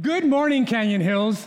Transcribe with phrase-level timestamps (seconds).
[0.00, 1.46] Good morning, Canyon Hills.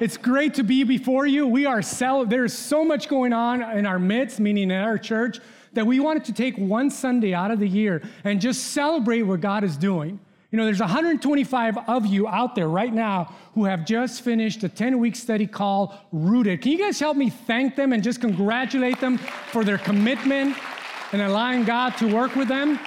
[0.00, 1.46] It's great to be before you.
[1.46, 5.40] We are cel- there's so much going on in our midst, meaning in our church,
[5.72, 9.40] that we wanted to take one Sunday out of the year and just celebrate what
[9.40, 10.20] God is doing.
[10.50, 14.68] You know, there's 125 of you out there right now who have just finished a
[14.68, 16.60] 10 week study called Rooted.
[16.60, 20.54] Can you guys help me thank them and just congratulate them for their commitment
[21.12, 22.78] and allowing God to work with them?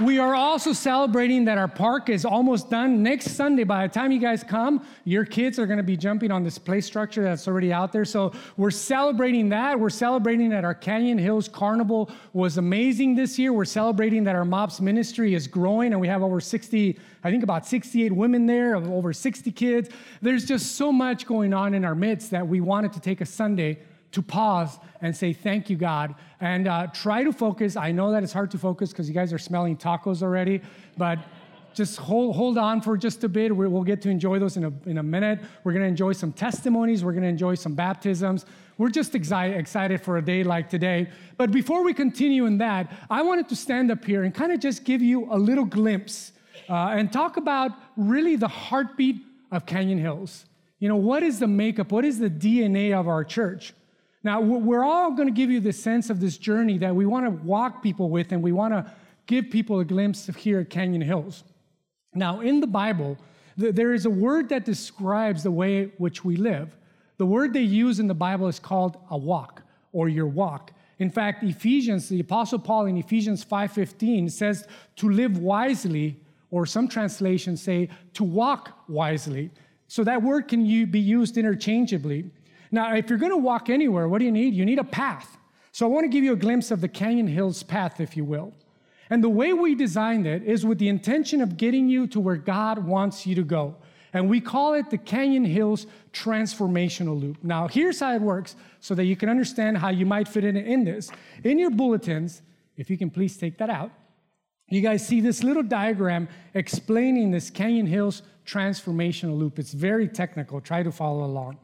[0.00, 3.02] We are also celebrating that our park is almost done.
[3.02, 6.30] Next Sunday, by the time you guys come, your kids are going to be jumping
[6.30, 8.04] on this play structure that's already out there.
[8.04, 9.78] So we're celebrating that.
[9.78, 13.52] We're celebrating that our Canyon Hills Carnival was amazing this year.
[13.52, 17.42] We're celebrating that our MOPS ministry is growing and we have over 60, I think
[17.42, 19.90] about 68 women there, over 60 kids.
[20.22, 23.26] There's just so much going on in our midst that we wanted to take a
[23.26, 23.80] Sunday
[24.12, 26.14] to pause and say, Thank you, God.
[26.40, 27.76] And uh, try to focus.
[27.76, 30.62] I know that it's hard to focus because you guys are smelling tacos already,
[30.96, 31.18] but
[31.74, 33.54] just hold, hold on for just a bit.
[33.54, 35.40] We'll get to enjoy those in a, in a minute.
[35.62, 37.04] We're going to enjoy some testimonies.
[37.04, 38.46] We're going to enjoy some baptisms.
[38.78, 41.08] We're just excited, excited for a day like today.
[41.36, 44.58] But before we continue in that, I wanted to stand up here and kind of
[44.58, 46.32] just give you a little glimpse
[46.68, 49.16] uh, and talk about really the heartbeat
[49.52, 50.46] of Canyon Hills.
[50.80, 51.92] You know, what is the makeup?
[51.92, 53.72] What is the DNA of our church?
[54.28, 57.24] Now, we're all going to give you the sense of this journey that we want
[57.24, 58.84] to walk people with, and we want to
[59.24, 61.44] give people a glimpse of here at Canyon Hills.
[62.12, 63.16] Now, in the Bible,
[63.56, 66.76] there is a word that describes the way which we live.
[67.16, 69.62] The word they use in the Bible is called a walk
[69.94, 70.72] or your walk.
[70.98, 76.86] In fact, Ephesians, the Apostle Paul in Ephesians 5:15 says to live wisely, or some
[76.86, 79.50] translations say to walk wisely.
[79.86, 82.30] So that word can be used interchangeably.
[82.70, 84.54] Now, if you're going to walk anywhere, what do you need?
[84.54, 85.38] You need a path.
[85.72, 88.24] So I want to give you a glimpse of the Canyon Hills path, if you
[88.24, 88.52] will.
[89.10, 92.36] And the way we designed it is with the intention of getting you to where
[92.36, 93.76] God wants you to go.
[94.12, 97.42] And we call it the Canyon Hills Transformational Loop.
[97.42, 100.56] Now, here's how it works so that you can understand how you might fit in,
[100.56, 101.10] in this.
[101.44, 102.42] In your bulletins,
[102.76, 103.90] if you can please take that out,
[104.70, 109.58] you guys see this little diagram explaining this Canyon Hills Transformational Loop.
[109.58, 110.60] It's very technical.
[110.60, 111.58] Try to follow along.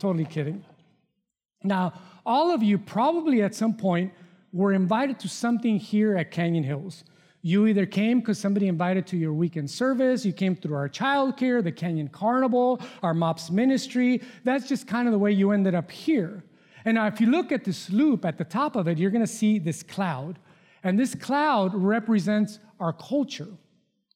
[0.00, 0.64] Totally kidding.
[1.62, 1.92] Now,
[2.24, 4.12] all of you probably at some point
[4.50, 7.04] were invited to something here at Canyon Hills.
[7.42, 11.62] You either came because somebody invited to your weekend service, you came through our childcare,
[11.62, 14.22] the Canyon Carnival, our MOPS ministry.
[14.42, 16.44] That's just kind of the way you ended up here.
[16.86, 19.24] And now, if you look at this loop at the top of it, you're going
[19.24, 20.38] to see this cloud.
[20.82, 23.48] And this cloud represents our culture.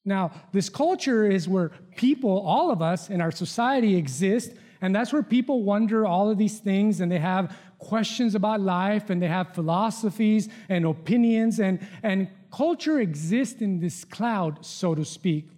[0.03, 4.51] Now, this culture is where people, all of us in our society, exist
[4.81, 9.09] and that's where people wonder all of these things and they have questions about life
[9.09, 15.05] and they have philosophies and opinions and, and culture exists in this cloud, so to
[15.05, 15.49] speak.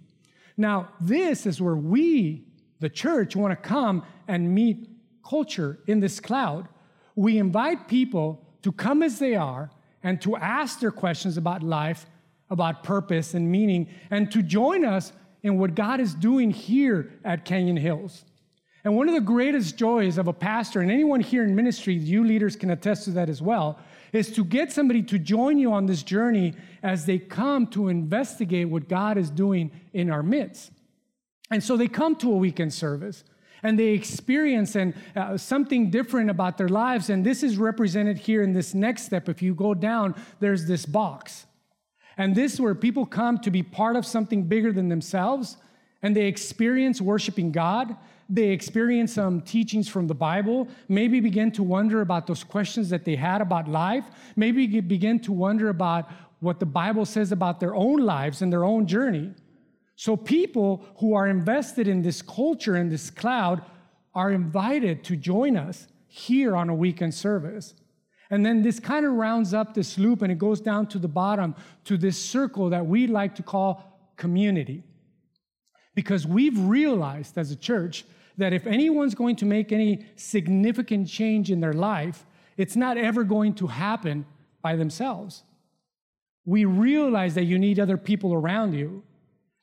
[0.57, 2.43] Now, this is where we,
[2.79, 4.89] the church, want to come and meet
[5.27, 6.67] culture in this cloud.
[7.15, 9.69] We invite people to come as they are
[10.03, 12.05] and to ask their questions about life,
[12.49, 15.13] about purpose and meaning, and to join us
[15.43, 18.25] in what God is doing here at Canyon Hills.
[18.87, 22.23] And one of the greatest joys of a pastor, and anyone here in ministry, you
[22.23, 23.77] leaders can attest to that as well,
[24.13, 26.53] is to get somebody to join you on this journey
[26.83, 30.71] as they come to investigate what God is doing in our midst.
[31.51, 33.25] And so they come to a weekend service
[33.61, 37.09] and they experience and uh, something different about their lives.
[37.09, 39.27] And this is represented here in this next step.
[39.27, 41.45] If you go down there's this box.
[42.15, 45.57] And this is where people come to be part of something bigger than themselves
[46.01, 47.97] and they experience worshiping god
[48.29, 53.05] they experience some teachings from the Bible, maybe begin to wonder about those questions that
[53.05, 54.05] they had about life,
[54.35, 58.63] maybe begin to wonder about what the Bible says about their own lives and their
[58.63, 59.33] own journey.
[59.95, 63.63] So, people who are invested in this culture and this cloud
[64.13, 67.73] are invited to join us here on a weekend service.
[68.29, 71.07] And then this kind of rounds up this loop and it goes down to the
[71.07, 71.55] bottom
[71.85, 74.83] to this circle that we like to call community.
[75.95, 78.05] Because we've realized as a church
[78.37, 82.25] that if anyone's going to make any significant change in their life,
[82.55, 84.25] it's not ever going to happen
[84.61, 85.43] by themselves.
[86.45, 89.03] We realize that you need other people around you.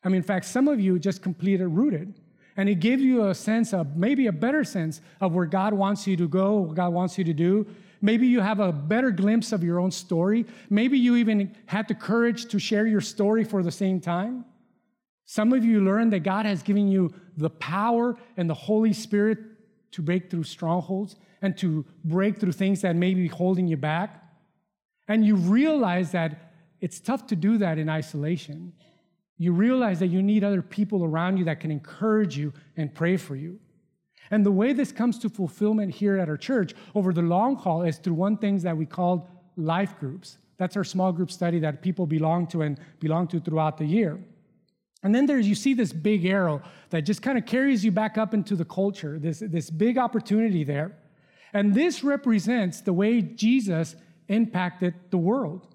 [0.05, 2.21] I mean, in fact, some of you just completed Rooted,
[2.57, 6.07] and it gives you a sense of maybe a better sense of where God wants
[6.07, 7.67] you to go, what God wants you to do.
[8.01, 10.45] Maybe you have a better glimpse of your own story.
[10.69, 14.45] Maybe you even had the courage to share your story for the same time.
[15.25, 19.39] Some of you learned that God has given you the power and the Holy Spirit
[19.93, 24.23] to break through strongholds and to break through things that may be holding you back.
[25.09, 28.73] And you realize that it's tough to do that in isolation.
[29.39, 33.17] You realize that you need other people around you that can encourage you and pray
[33.17, 33.59] for you.
[34.31, 37.83] And the way this comes to fulfillment here at our church over the long haul
[37.83, 40.39] is through one thing that we call life groups.
[40.57, 44.19] That's our small group study that people belong to and belong to throughout the year.
[45.05, 48.17] And then there's you see this big arrow that just kind of carries you back
[48.17, 50.97] up into the culture, this, this big opportunity there.
[51.53, 53.95] And this represents the way Jesus
[54.29, 55.69] impacted the world.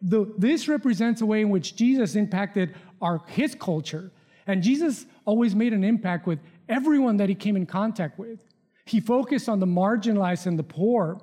[0.00, 4.10] The, this represents a way in which Jesus impacted our his culture.
[4.46, 6.38] And Jesus always made an impact with
[6.68, 8.42] everyone that he came in contact with.
[8.86, 11.20] He focused on the marginalized and the poor,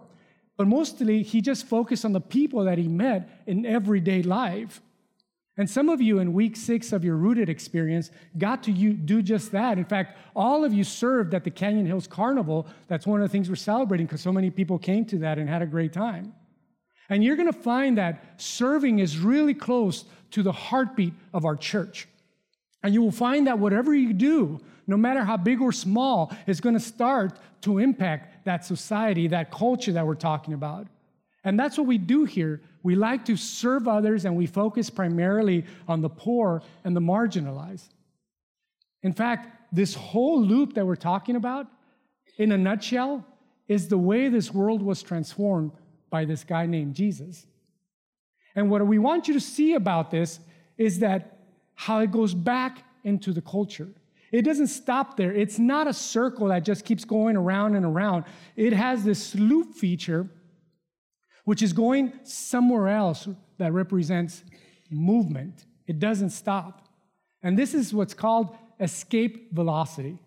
[0.57, 4.81] but mostly he just focused on the people that he met in everyday life.
[5.57, 9.21] And some of you in week six of your rooted experience got to you do
[9.21, 9.77] just that.
[9.77, 12.67] In fact, all of you served at the Canyon Hills Carnival.
[12.87, 15.49] That's one of the things we're celebrating because so many people came to that and
[15.49, 16.33] had a great time.
[17.09, 21.57] And you're going to find that serving is really close to the heartbeat of our
[21.57, 22.07] church.
[22.83, 26.61] And you will find that whatever you do, no matter how big or small, is
[26.61, 30.87] going to start to impact that society, that culture that we're talking about.
[31.43, 32.61] And that's what we do here.
[32.83, 37.89] We like to serve others and we focus primarily on the poor and the marginalized.
[39.03, 41.67] In fact, this whole loop that we're talking about,
[42.37, 43.25] in a nutshell,
[43.67, 45.71] is the way this world was transformed
[46.09, 47.47] by this guy named Jesus.
[48.55, 50.39] And what we want you to see about this
[50.77, 51.37] is that
[51.75, 53.87] how it goes back into the culture.
[54.31, 55.33] It doesn't stop there.
[55.33, 58.25] It's not a circle that just keeps going around and around.
[58.55, 60.29] It has this loop feature,
[61.45, 63.27] which is going somewhere else
[63.57, 64.43] that represents
[64.89, 65.65] movement.
[65.87, 66.87] It doesn't stop.
[67.43, 70.17] And this is what's called escape velocity.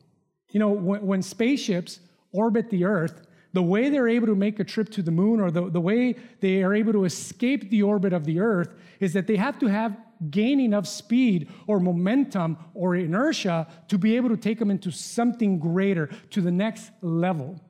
[0.51, 2.01] You know, when, when spaceships
[2.33, 5.51] orbit the Earth, the way they're able to make a trip to the moon or
[5.51, 9.29] the, the way they are able to escape the orbit of the earth is that
[9.29, 9.97] they have to have
[10.31, 15.61] gain enough speed or momentum or inertia to be able to take them into something
[15.61, 17.61] greater to the next level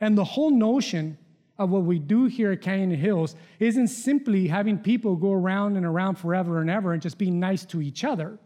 [0.00, 1.16] and the whole notion
[1.58, 5.86] of what we do here at canyon hills isn't simply having people go around and
[5.86, 8.38] around forever and ever and just be nice to each other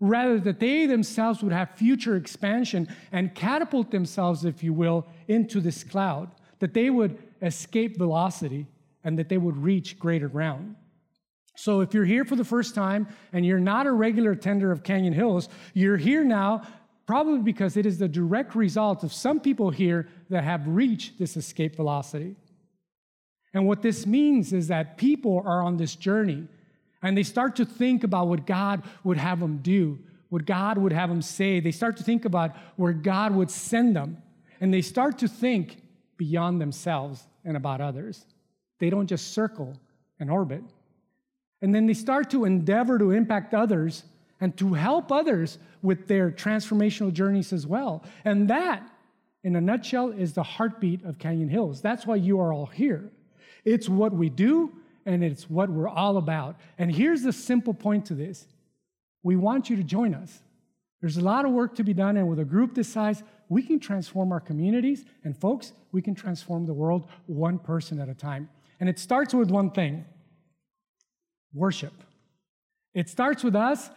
[0.00, 5.60] rather that they themselves would have future expansion and catapult themselves, if you will, into
[5.60, 8.66] this cloud, that they would escape velocity
[9.04, 10.74] and that they would reach greater ground.
[11.56, 14.82] So, if you're here for the first time and you're not a regular attender of
[14.82, 16.62] Canyon Hills, you're here now
[17.10, 21.36] probably because it is the direct result of some people here that have reached this
[21.36, 22.36] escape velocity.
[23.52, 26.46] And what this means is that people are on this journey
[27.02, 29.98] and they start to think about what God would have them do,
[30.28, 31.58] what God would have them say.
[31.58, 34.18] They start to think about where God would send them.
[34.60, 35.82] And they start to think
[36.16, 38.24] beyond themselves and about others.
[38.78, 39.74] They don't just circle
[40.20, 40.62] and orbit.
[41.60, 44.04] And then they start to endeavor to impact others
[44.40, 48.04] and to help others with their transformational journeys as well.
[48.24, 48.88] And that,
[49.42, 51.80] in a nutshell, is the heartbeat of Canyon Hills.
[51.80, 53.10] That's why you are all here.
[53.64, 54.72] It's what we do,
[55.06, 56.56] and it's what we're all about.
[56.78, 58.46] And here's the simple point to this
[59.22, 60.40] we want you to join us.
[61.00, 63.62] There's a lot of work to be done, and with a group this size, we
[63.62, 68.14] can transform our communities, and folks, we can transform the world one person at a
[68.14, 68.48] time.
[68.78, 70.04] And it starts with one thing
[71.52, 71.92] worship.
[72.94, 73.90] It starts with us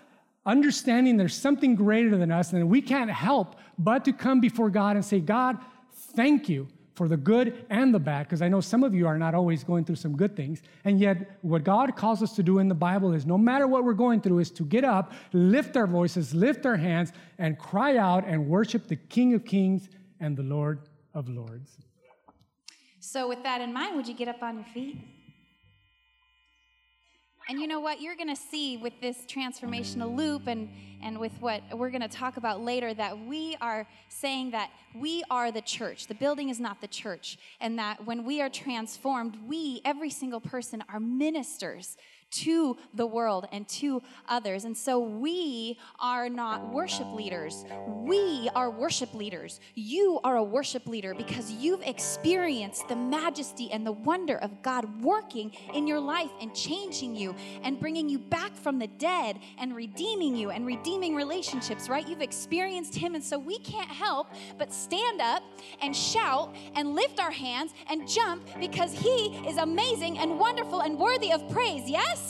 [0.45, 4.95] understanding there's something greater than us, and we can't help but to come before God
[4.95, 5.57] and say, God,
[6.15, 9.17] thank you for the good and the bad, because I know some of you are
[9.17, 10.61] not always going through some good things.
[10.85, 13.83] And yet, what God calls us to do in the Bible is no matter what
[13.83, 17.97] we're going through, is to get up, lift our voices, lift our hands, and cry
[17.97, 20.81] out and worship the King of Kings and the Lord
[21.15, 21.77] of Lords.
[22.99, 24.97] So, with that in mind, would you get up on your feet?
[27.49, 27.99] And you know what?
[28.01, 30.69] You're going to see with this transformational loop and,
[31.01, 35.23] and with what we're going to talk about later that we are saying that we
[35.29, 36.07] are the church.
[36.07, 37.37] The building is not the church.
[37.59, 41.97] And that when we are transformed, we, every single person, are ministers
[42.33, 44.65] to the world and to others.
[44.65, 47.65] And so we are not worship leaders.
[47.87, 49.59] We are worship leaders.
[49.75, 55.03] You are a worship leader because you've experienced the majesty and the wonder of God
[55.03, 59.75] working in your life and changing you and bringing you back from the dead and
[59.75, 62.07] redeeming you and redeeming relationships, right?
[62.07, 63.15] You've experienced Him.
[63.15, 65.43] And so we can't help but stand up
[65.81, 70.97] and shout and lift our hands and jump because He is amazing and wonderful and
[70.97, 71.89] worthy of praise.
[71.89, 72.22] Yes?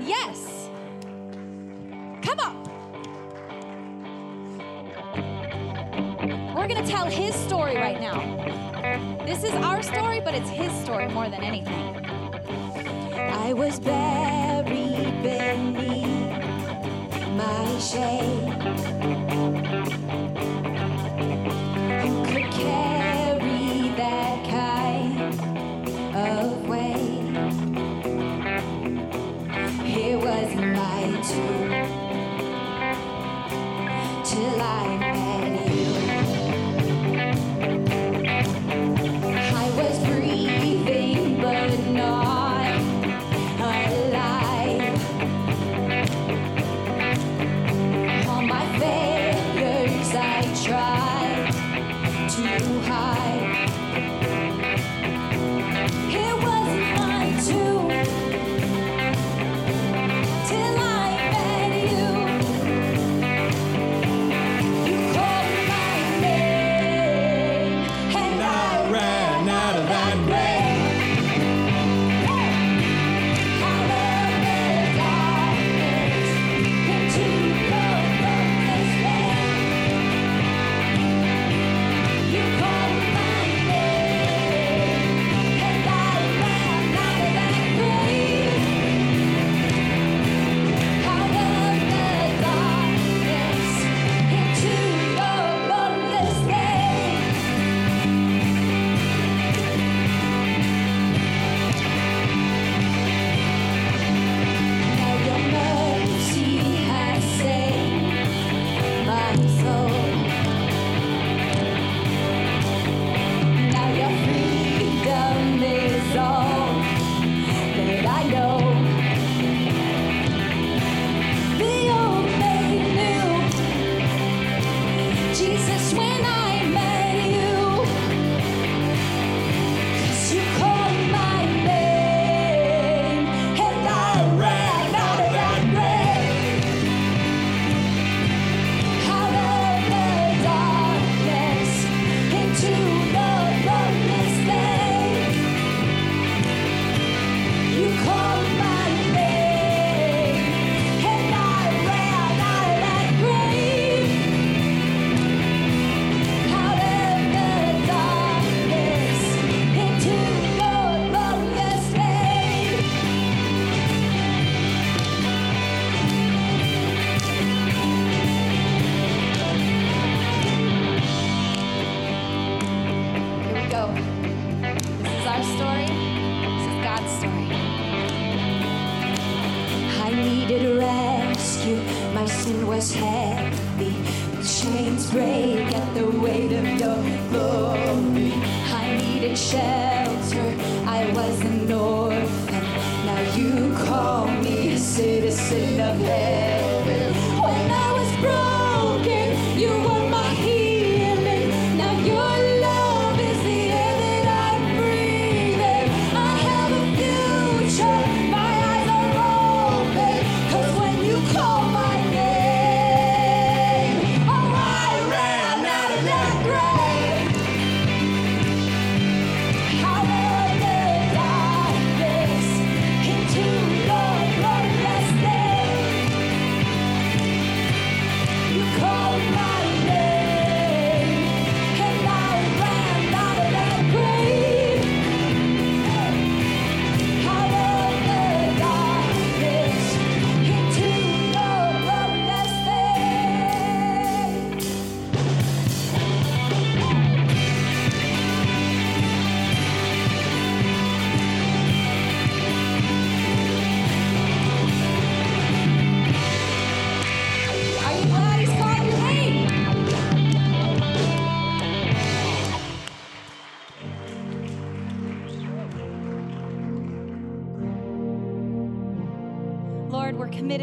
[0.00, 0.68] Yes.
[2.22, 2.56] Come on.
[6.54, 8.20] We're going to tell his story right now.
[9.24, 11.96] This is our story, but it's his story more than anything.
[13.14, 16.06] I was buried beneath
[17.36, 18.29] my shame.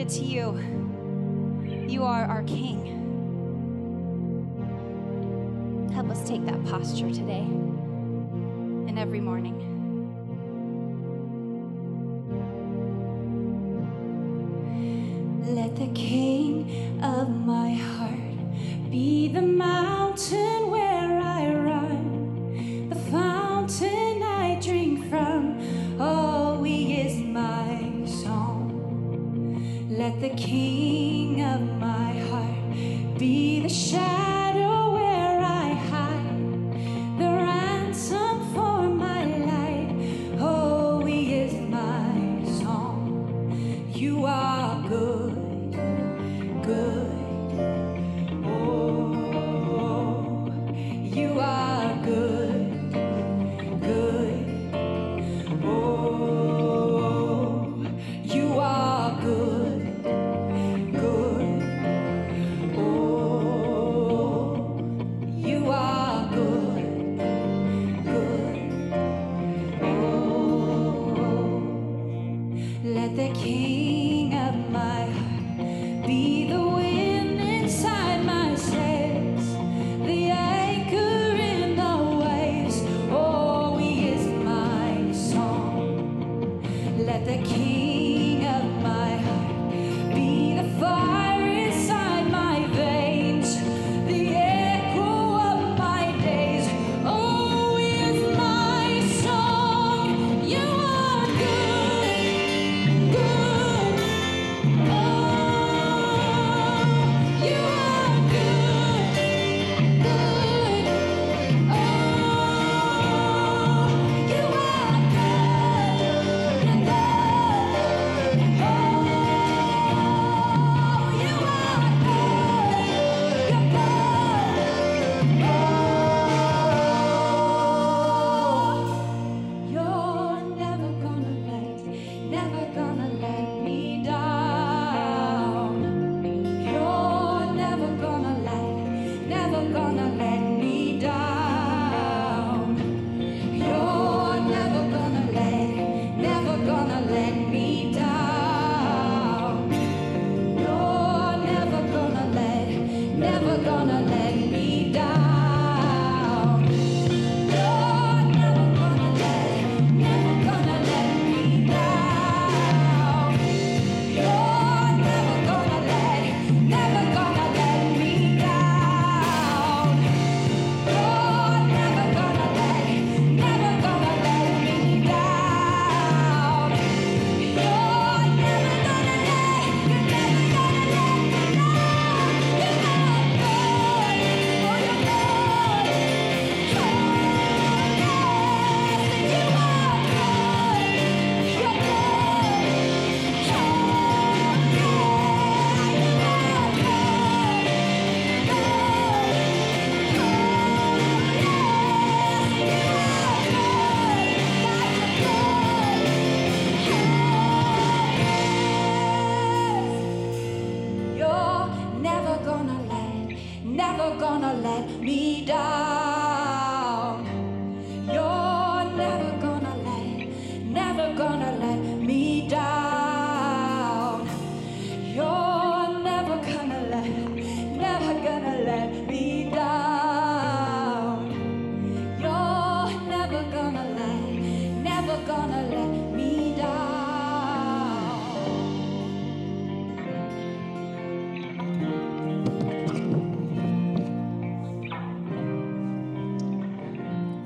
[0.09, 0.57] to you.
[1.87, 2.93] You are our King.
[5.93, 7.26] Help us take that posture today.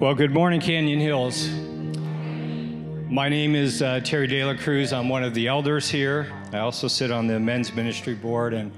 [0.01, 1.47] Well, good morning, Canyon Hills.
[3.07, 4.93] My name is uh, Terry De La Cruz.
[4.93, 6.33] I'm one of the elders here.
[6.51, 8.55] I also sit on the men's ministry board.
[8.55, 8.71] And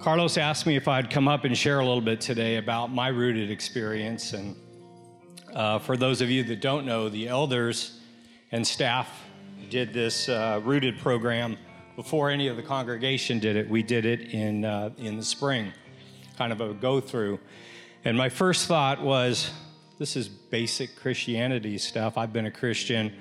[0.00, 3.06] Carlos asked me if I'd come up and share a little bit today about my
[3.06, 4.32] rooted experience.
[4.32, 4.56] And
[5.54, 8.00] uh, for those of you that don't know, the elders
[8.50, 9.08] and staff
[9.70, 11.56] did this uh, rooted program
[11.94, 13.70] before any of the congregation did it.
[13.70, 15.72] We did it in, uh, in the spring,
[16.36, 17.38] kind of a go through.
[18.04, 19.52] And my first thought was,
[20.02, 22.18] this is basic Christianity stuff.
[22.18, 23.12] I've been a Christian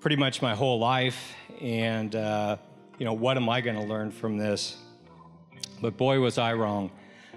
[0.00, 2.56] pretty much my whole life, and uh,
[2.98, 4.78] you know, what am I going to learn from this?
[5.80, 6.90] But boy, was I wrong.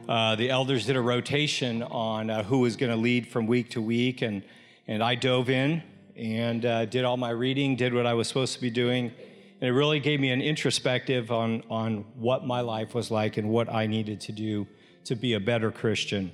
[0.09, 3.69] Uh, the elders did a rotation on uh, who was going to lead from week
[3.69, 4.41] to week, and
[4.87, 5.83] and I dove in
[6.15, 9.11] and uh, did all my reading, did what I was supposed to be doing,
[9.61, 13.47] and it really gave me an introspective on on what my life was like and
[13.47, 14.65] what I needed to do
[15.03, 16.31] to be a better Christian.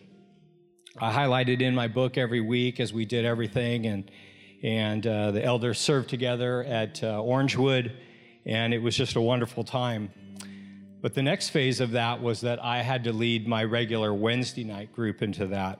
[0.99, 4.11] I highlighted in my book every week as we did everything, and
[4.61, 7.93] and uh, the elders served together at uh, Orangewood,
[8.45, 10.11] and it was just a wonderful time.
[11.01, 14.65] But the next phase of that was that I had to lead my regular Wednesday
[14.65, 15.79] night group into that.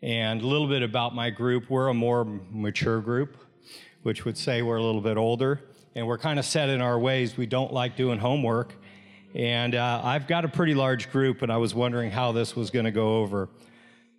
[0.00, 3.36] And a little bit about my group we're a more mature group,
[4.04, 5.60] which would say we're a little bit older,
[5.96, 7.36] and we're kind of set in our ways.
[7.36, 8.76] We don't like doing homework.
[9.34, 12.70] And uh, I've got a pretty large group, and I was wondering how this was
[12.70, 13.48] going to go over.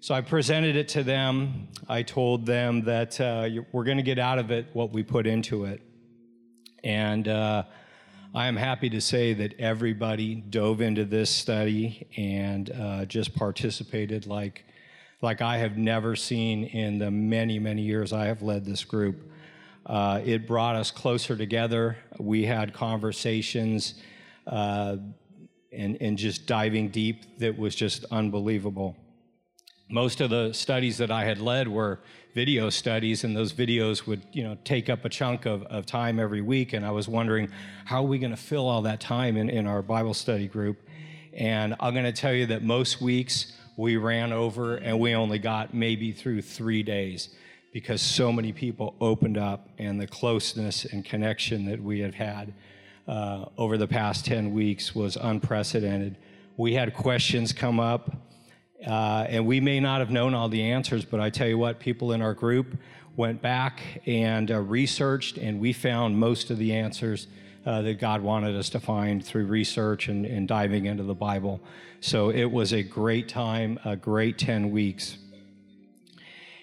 [0.07, 1.67] So I presented it to them.
[1.89, 5.27] I told them that uh, we're going to get out of it what we put
[5.27, 5.81] into it.
[6.81, 7.63] And uh,
[8.33, 14.27] I am happy to say that everybody dove into this study and uh, just participated
[14.27, 14.63] like,
[15.21, 19.29] like I have never seen in the many, many years I have led this group.
[19.85, 21.97] Uh, it brought us closer together.
[22.17, 23.95] We had conversations
[24.49, 24.95] uh,
[25.73, 28.95] and, and just diving deep that was just unbelievable
[29.89, 31.99] most of the studies that I had led were
[32.33, 36.19] video studies, and those videos would, you know, take up a chunk of, of time
[36.19, 36.73] every week.
[36.73, 37.49] And I was wondering,
[37.85, 40.77] how are we going to fill all that time in, in our Bible study group?
[41.33, 45.39] And I'm going to tell you that most weeks we ran over and we only
[45.39, 47.29] got maybe through three days
[47.71, 52.53] because so many people opened up and the closeness and connection that we have had
[53.07, 56.17] uh, over the past 10 weeks was unprecedented.
[56.57, 58.15] We had questions come up
[58.85, 61.79] uh, and we may not have known all the answers, but I tell you what,
[61.79, 62.77] people in our group
[63.15, 67.27] went back and uh, researched, and we found most of the answers
[67.65, 71.59] uh, that God wanted us to find through research and, and diving into the Bible.
[71.99, 75.17] So it was a great time, a great 10 weeks.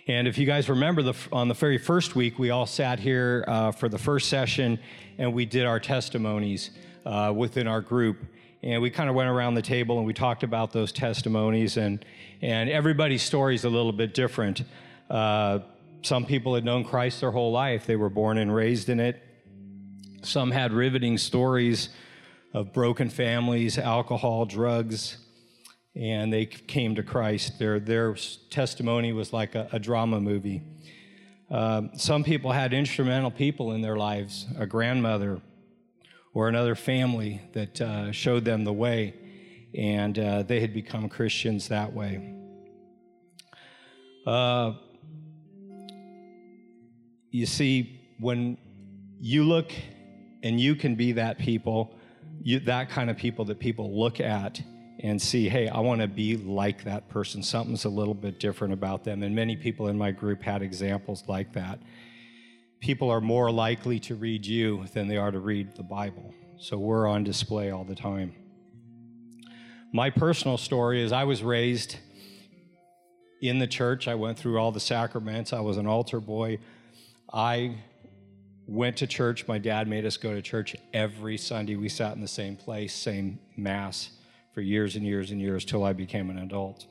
[0.07, 3.45] And if you guys remember, the, on the very first week, we all sat here
[3.49, 4.79] uh, for the first session
[5.19, 6.71] and we did our testimonies
[7.05, 8.19] uh, within our group
[8.65, 12.05] and we kind of went around the table and we talked about those testimonies and
[12.41, 14.63] and everybody's story is a little bit different.
[15.11, 15.61] Uh,
[16.03, 17.87] some people had known christ their whole life.
[17.87, 19.23] They were born and raised in it.
[20.23, 21.91] Some had riveting stories
[22.55, 25.19] of broken families alcohol drugs
[25.95, 27.59] and they came to christ.
[27.59, 28.17] Their, their
[28.51, 30.63] testimony was like a, a drama movie.
[31.51, 35.43] Uh, some people had instrumental people in their lives a grandmother
[36.35, 39.15] or another family that uh, showed them the way.
[39.77, 42.35] and uh, they had become Christians that way.
[44.27, 44.75] Uh,
[47.31, 48.57] you see, when
[49.21, 49.73] you look
[50.43, 51.97] and you can be that people,
[52.43, 54.63] you, that kind of people that people look at
[55.01, 57.43] and see, hey, I want to be like that person.
[57.43, 59.23] Something's a little bit different about them.
[59.23, 61.81] And many people in my group had examples like that.
[62.85, 66.35] People are more likely to read you than they are to read the Bible.
[66.59, 68.35] So we're on display all the time.
[69.91, 71.97] My personal story is I was raised
[73.41, 74.07] in the church.
[74.07, 75.55] I went through all the sacraments.
[75.55, 76.59] I was an altar boy.
[77.33, 77.79] I
[78.67, 79.49] went to church.
[79.49, 81.77] My dad made us go to church every Sunday.
[81.77, 84.11] We sat in the same place, same mass
[84.53, 86.85] for years and years and years till I became an adult.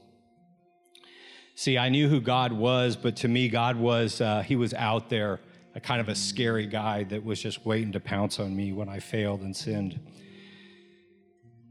[1.53, 5.10] See, I knew who God was, but to me, God was, uh, He was out
[5.10, 5.39] there,
[5.75, 8.89] a kind of a scary guy that was just waiting to pounce on me when
[8.89, 9.99] I failed and sinned.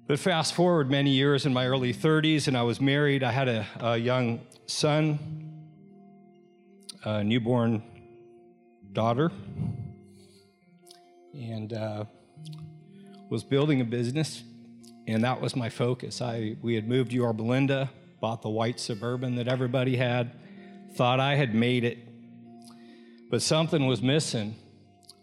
[0.09, 3.23] But fast forward many years in my early 30s, and I was married.
[3.23, 5.19] I had a, a young son,
[7.05, 7.83] a newborn
[8.93, 9.31] daughter,
[11.35, 12.05] and uh,
[13.31, 14.43] was building a business,
[15.07, 16.21] and that was my focus.
[16.21, 17.88] I we had moved to Yorba Linda,
[18.21, 20.33] bought the white suburban that everybody had,
[20.95, 21.99] thought I had made it,
[23.33, 24.55] but something was missing.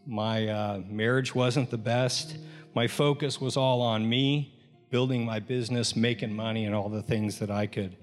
[0.08, 2.38] My uh, marriage wasn't the best.
[2.74, 4.58] My focus was all on me,
[4.90, 7.96] building my business, making money, and all the things that I could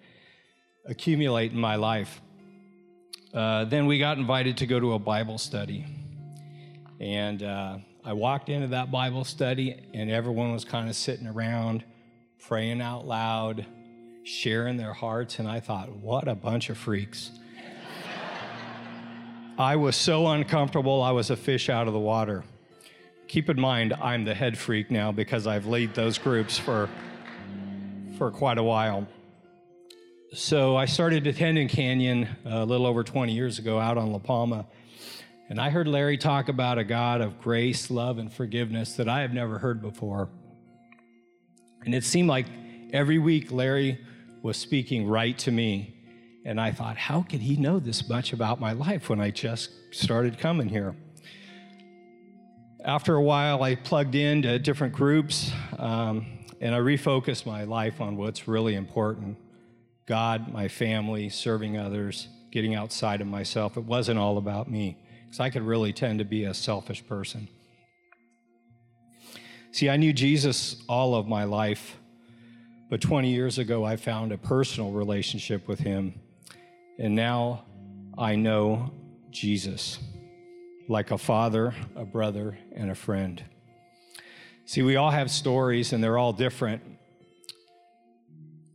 [0.85, 2.21] accumulate in my life.
[3.35, 5.85] Uh, then we got invited to go to a Bible study.
[7.01, 11.83] And uh, I walked into that Bible study, and everyone was kind of sitting around,
[12.47, 13.66] praying out loud,
[14.23, 15.40] sharing their hearts.
[15.40, 17.33] And I thought, what a bunch of freaks.
[19.59, 22.45] I was so uncomfortable, I was a fish out of the water.
[23.27, 26.90] Keep in mind, I'm the head freak now because I've led those groups for,
[28.19, 29.09] for quite a while.
[30.35, 34.19] So I started attending Canyon uh, a little over 20 years ago out on La
[34.19, 34.66] Palma.
[35.49, 39.23] And I heard Larry talk about a God of grace, love, and forgiveness that I
[39.23, 40.29] have never heard before.
[41.83, 42.45] And it seemed like
[42.92, 44.05] every week Larry
[44.42, 45.96] was speaking right to me.
[46.47, 49.71] And I thought, how could he know this much about my life when I just
[49.91, 50.95] started coming here?
[52.85, 56.25] After a while, I plugged into different groups um,
[56.61, 59.39] and I refocused my life on what's really important
[60.07, 63.77] God, my family, serving others, getting outside of myself.
[63.77, 67.49] It wasn't all about me, because I could really tend to be a selfish person.
[69.73, 71.97] See, I knew Jesus all of my life,
[72.89, 76.21] but 20 years ago, I found a personal relationship with him,
[76.99, 77.65] and now
[78.17, 78.93] I know
[79.31, 79.99] Jesus
[80.89, 83.43] like a father, a brother, and a friend.
[84.65, 86.83] See, we all have stories, and they're all different.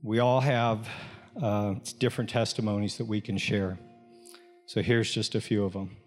[0.03, 0.87] We all have
[1.41, 3.77] uh, different testimonies that we can share.
[4.65, 5.97] So here's just a few of them.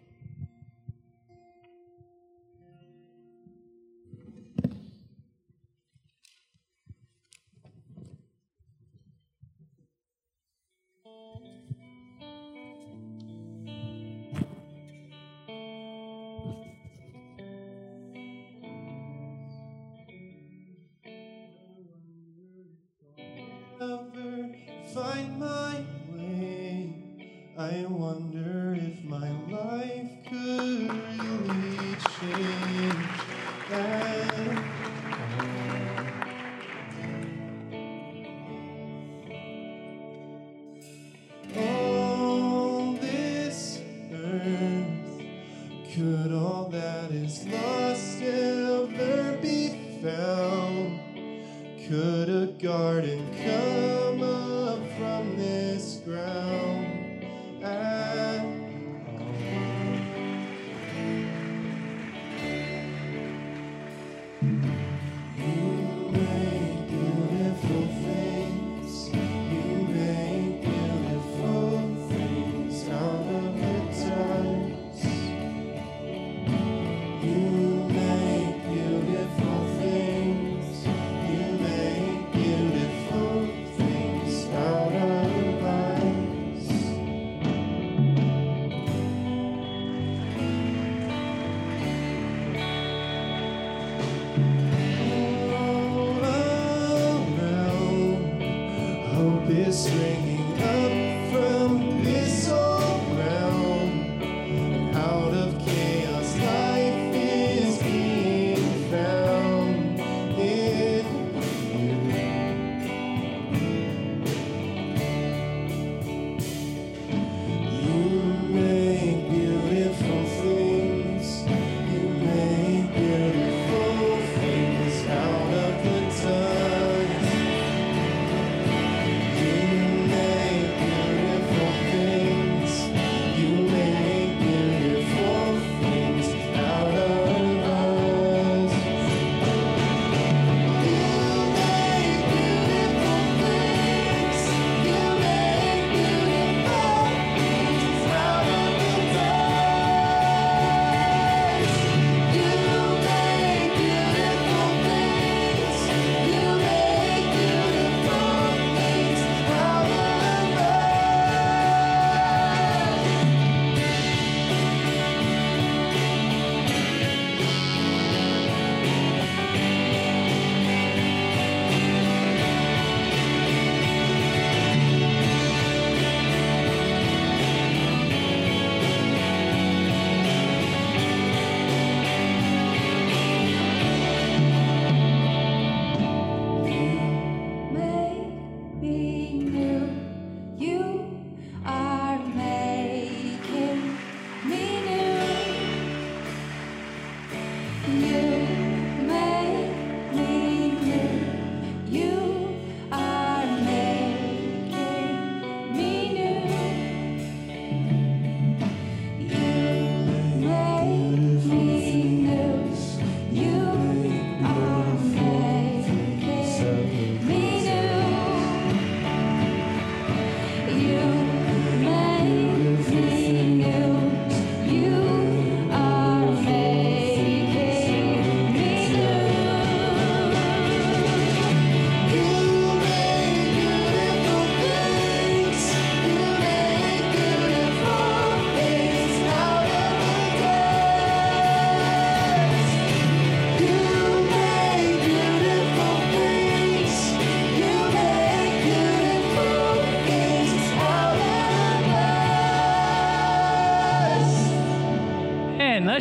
[99.54, 100.33] Hope is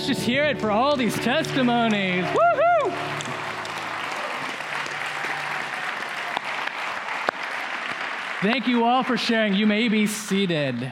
[0.04, 2.26] Let's just hear it for all these testimonies.
[2.26, 2.94] Woohoo!
[8.42, 9.54] Thank you all for sharing.
[9.54, 10.92] You may be seated.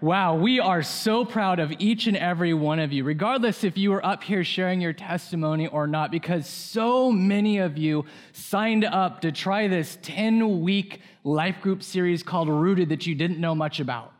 [0.00, 3.90] Wow, we are so proud of each and every one of you, regardless if you
[3.90, 9.20] were up here sharing your testimony or not, because so many of you signed up
[9.20, 13.80] to try this 10 week life group series called Rooted that you didn't know much
[13.80, 14.14] about.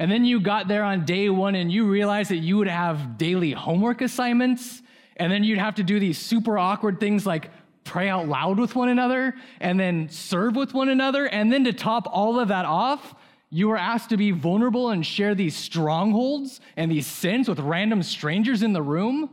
[0.00, 3.18] And then you got there on day one and you realized that you would have
[3.18, 4.80] daily homework assignments,
[5.18, 7.50] and then you'd have to do these super awkward things like
[7.84, 11.26] pray out loud with one another, and then serve with one another.
[11.26, 13.14] And then to top all of that off,
[13.50, 18.02] you were asked to be vulnerable and share these strongholds and these sins with random
[18.02, 19.28] strangers in the room.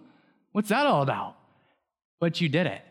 [0.52, 1.38] What's that all about?
[2.20, 2.82] But you did it.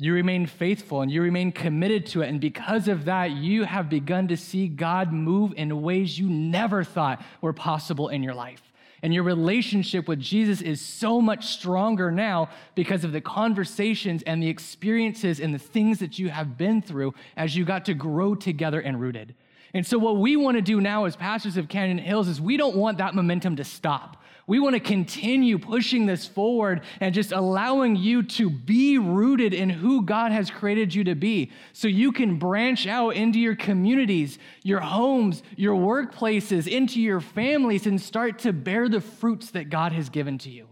[0.00, 2.28] You remain faithful and you remain committed to it.
[2.28, 6.84] And because of that, you have begun to see God move in ways you never
[6.84, 8.62] thought were possible in your life.
[9.02, 14.42] And your relationship with Jesus is so much stronger now because of the conversations and
[14.42, 18.34] the experiences and the things that you have been through as you got to grow
[18.34, 19.34] together and rooted.
[19.74, 22.56] And so, what we want to do now as pastors of Canyon Hills is we
[22.56, 24.16] don't want that momentum to stop.
[24.48, 29.68] We want to continue pushing this forward and just allowing you to be rooted in
[29.68, 34.38] who God has created you to be so you can branch out into your communities,
[34.62, 39.92] your homes, your workplaces, into your families, and start to bear the fruits that God
[39.92, 40.66] has given to you.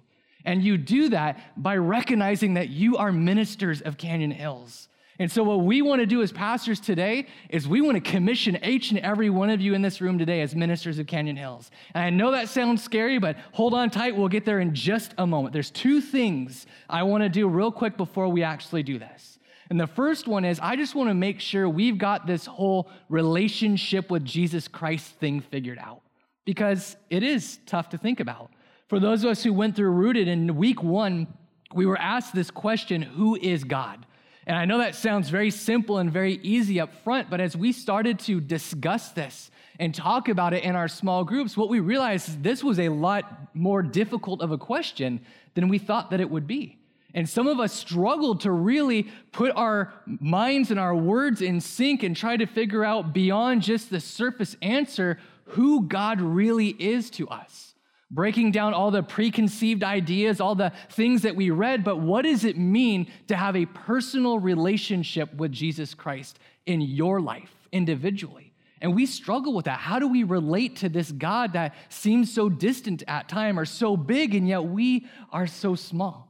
[0.47, 4.86] And you do that by recognizing that you are ministers of Canyon Hills.
[5.18, 8.59] And so, what we want to do as pastors today is we want to commission
[8.64, 11.70] each and every one of you in this room today as ministers of Canyon Hills.
[11.94, 14.14] And I know that sounds scary, but hold on tight.
[14.14, 15.52] We'll get there in just a moment.
[15.52, 19.38] There's two things I want to do real quick before we actually do this.
[19.70, 22.90] And the first one is I just want to make sure we've got this whole
[23.09, 26.02] relationship with Jesus Christ thing figured out
[26.44, 28.50] because it is tough to think about.
[28.88, 31.26] For those of us who went through Rooted in week one,
[31.74, 34.07] we were asked this question Who is God?
[34.46, 37.72] And I know that sounds very simple and very easy up front, but as we
[37.72, 42.28] started to discuss this and talk about it in our small groups, what we realized
[42.28, 45.20] is this was a lot more difficult of a question
[45.54, 46.78] than we thought that it would be.
[47.12, 52.02] And some of us struggled to really put our minds and our words in sync
[52.02, 55.18] and try to figure out beyond just the surface answer
[55.50, 57.74] who God really is to us
[58.11, 62.45] breaking down all the preconceived ideas, all the things that we read, but what does
[62.45, 68.53] it mean to have a personal relationship with Jesus Christ in your life individually?
[68.81, 69.81] And we struggle with that.
[69.81, 73.97] How do we relate to this God that seems so distant at time or so
[73.97, 76.29] big and yet we are so small?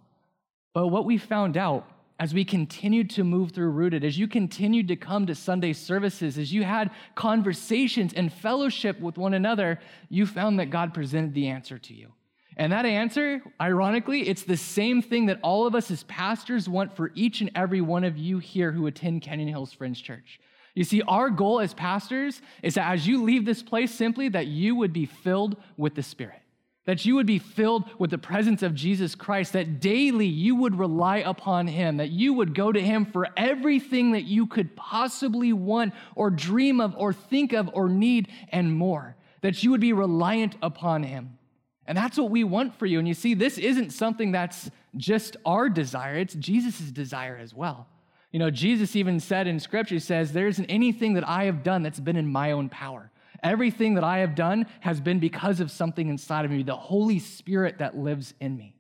[0.72, 4.88] But what we found out as we continued to move through Rooted, as you continued
[4.88, 10.24] to come to Sunday services, as you had conversations and fellowship with one another, you
[10.26, 12.12] found that God presented the answer to you.
[12.56, 16.96] And that answer, ironically, it's the same thing that all of us as pastors want
[16.96, 20.40] for each and every one of you here who attend Canyon Hills Friends Church.
[20.74, 24.46] You see, our goal as pastors is that as you leave this place, simply that
[24.46, 26.40] you would be filled with the Spirit
[26.86, 30.78] that you would be filled with the presence of Jesus Christ, that daily you would
[30.78, 35.52] rely upon Him, that you would go to Him for everything that you could possibly
[35.52, 39.92] want or dream of or think of or need and more, that you would be
[39.92, 41.38] reliant upon Him.
[41.86, 42.98] And that's what we want for you.
[42.98, 47.88] And you see, this isn't something that's just our desire, it's Jesus' desire as well.
[48.30, 51.62] You know, Jesus even said in Scripture, He says, There isn't anything that I have
[51.62, 53.10] done that's been in my own power.
[53.42, 57.18] Everything that I have done has been because of something inside of me, the Holy
[57.18, 58.74] Spirit that lives in me.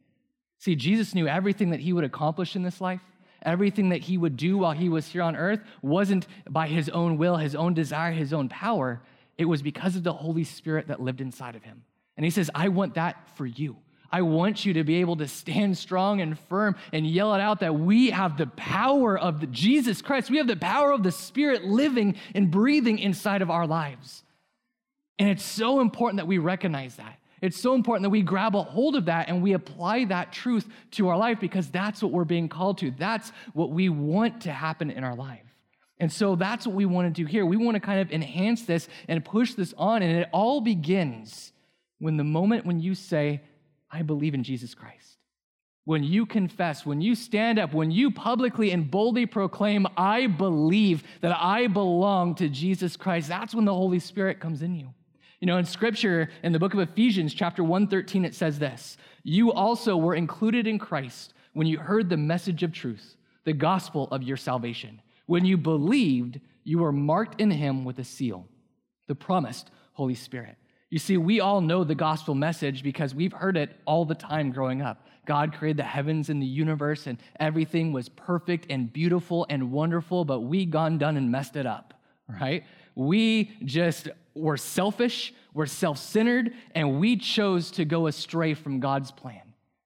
[0.58, 3.00] See, Jesus knew everything that he would accomplish in this life,
[3.42, 7.18] everything that he would do while he was here on earth wasn't by his own
[7.18, 9.02] will, his own desire, his own power.
[9.38, 11.84] It was because of the Holy Spirit that lived inside of him.
[12.16, 13.76] And he says, I want that for you.
[14.10, 17.60] I want you to be able to stand strong and firm and yell it out
[17.60, 20.30] that we have the power of the Jesus Christ.
[20.30, 24.22] We have the power of the Spirit living and breathing inside of our lives.
[25.18, 27.18] And it's so important that we recognize that.
[27.42, 30.66] It's so important that we grab a hold of that and we apply that truth
[30.92, 32.90] to our life because that's what we're being called to.
[32.90, 35.42] That's what we want to happen in our life.
[35.98, 37.46] And so that's what we want to do here.
[37.46, 40.02] We want to kind of enhance this and push this on.
[40.02, 41.52] And it all begins
[41.98, 43.40] when the moment when you say,
[43.90, 45.16] I believe in Jesus Christ.
[45.84, 51.04] When you confess, when you stand up, when you publicly and boldly proclaim, I believe
[51.20, 54.92] that I belong to Jesus Christ, that's when the Holy Spirit comes in you.
[55.40, 59.52] You know, in scripture, in the book of Ephesians, chapter 113, it says this You
[59.52, 64.22] also were included in Christ when you heard the message of truth, the gospel of
[64.22, 65.00] your salvation.
[65.26, 68.46] When you believed, you were marked in him with a seal,
[69.08, 70.56] the promised Holy Spirit.
[70.88, 74.52] You see, we all know the gospel message because we've heard it all the time
[74.52, 75.06] growing up.
[75.26, 80.24] God created the heavens and the universe, and everything was perfect and beautiful and wonderful,
[80.24, 81.94] but we gone done and messed it up,
[82.40, 82.64] right?
[82.96, 89.12] We just were selfish, we're self centered, and we chose to go astray from God's
[89.12, 89.42] plan.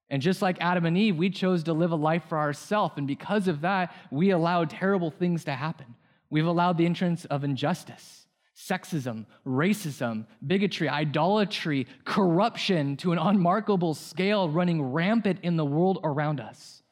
[0.08, 2.94] And just like Adam and Eve, we chose to live a life for ourselves.
[2.96, 5.94] And because of that, we allowed terrible things to happen.
[6.30, 14.48] We've allowed the entrance of injustice, sexism, racism, bigotry, idolatry, corruption to an unmarkable scale
[14.48, 16.82] running rampant in the world around us.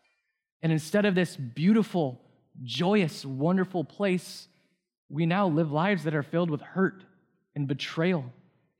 [0.63, 2.21] And instead of this beautiful,
[2.65, 4.49] joyous, wonderful place,
[5.09, 7.05] we now live lives that are filled with hurt
[7.55, 8.25] and betrayal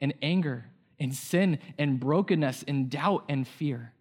[0.01, 0.67] and anger
[1.01, 3.93] and sin and brokenness and doubt and fear.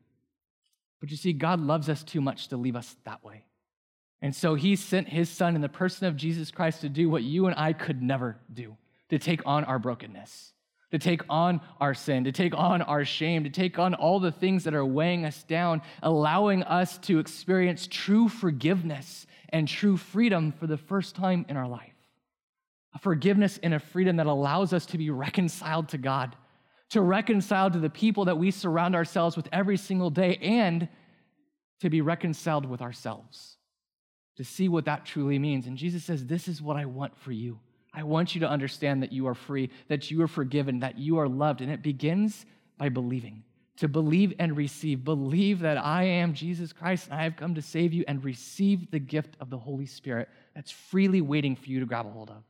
[0.99, 3.45] But you see, God loves us too much to leave us that way.
[4.21, 7.23] And so he sent his son in the person of Jesus Christ to do what
[7.23, 8.75] you and I could never do
[9.09, 10.53] to take on our brokenness,
[10.91, 14.31] to take on our sin, to take on our shame, to take on all the
[14.31, 20.51] things that are weighing us down, allowing us to experience true forgiveness and true freedom
[20.51, 21.96] for the first time in our life.
[22.95, 26.35] A forgiveness and a freedom that allows us to be reconciled to God
[26.89, 30.87] to reconcile to the people that we surround ourselves with every single day, and
[31.81, 33.57] to be reconciled with ourselves,
[34.37, 35.67] to see what that truly means.
[35.67, 37.59] And Jesus says, This is what I want for you.
[37.93, 41.17] I want you to understand that you are free, that you are forgiven, that you
[41.17, 41.61] are loved.
[41.61, 42.45] And it begins
[42.77, 43.43] by believing.
[43.77, 45.03] To believe and receive.
[45.03, 48.89] Believe that I am Jesus Christ and I have come to save you, and receive
[48.91, 52.29] the gift of the Holy Spirit that's freely waiting for you to grab a hold
[52.29, 52.43] of.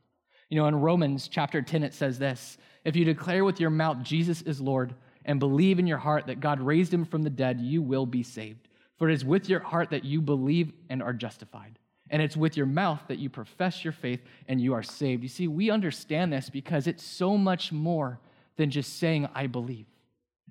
[0.48, 4.02] You know, in Romans chapter 10, it says this If you declare with your mouth
[4.02, 4.94] Jesus is Lord
[5.24, 8.22] and believe in your heart that God raised him from the dead, you will be
[8.22, 8.68] saved.
[8.96, 11.78] For it is with your heart that you believe and are justified.
[12.10, 15.22] And it's with your mouth that you profess your faith and you are saved.
[15.22, 18.18] You see, we understand this because it's so much more
[18.56, 19.86] than just saying, I believe.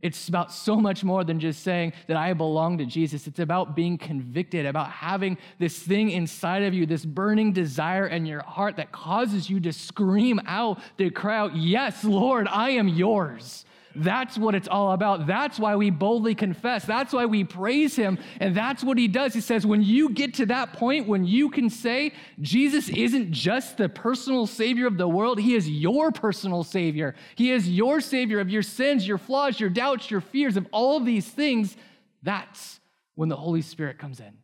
[0.01, 3.25] It's about so much more than just saying that I belong to Jesus.
[3.25, 8.25] It's about being convicted, about having this thing inside of you, this burning desire in
[8.25, 12.87] your heart that causes you to scream out, to cry out, Yes, Lord, I am
[12.87, 13.65] yours.
[13.95, 15.25] That's what it's all about.
[15.25, 16.85] That's why we boldly confess.
[16.85, 18.19] That's why we praise him.
[18.39, 19.33] And that's what he does.
[19.33, 23.77] He says, when you get to that point, when you can say, Jesus isn't just
[23.77, 27.15] the personal savior of the world, he is your personal savior.
[27.35, 30.97] He is your savior of your sins, your flaws, your doubts, your fears, of all
[30.97, 31.75] of these things.
[32.23, 32.79] That's
[33.15, 34.37] when the Holy Spirit comes in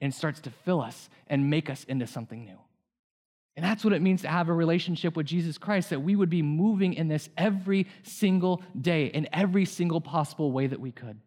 [0.00, 2.58] and starts to fill us and make us into something new.
[3.56, 6.28] And that's what it means to have a relationship with Jesus Christ, that we would
[6.28, 11.18] be moving in this every single day, in every single possible way that we could.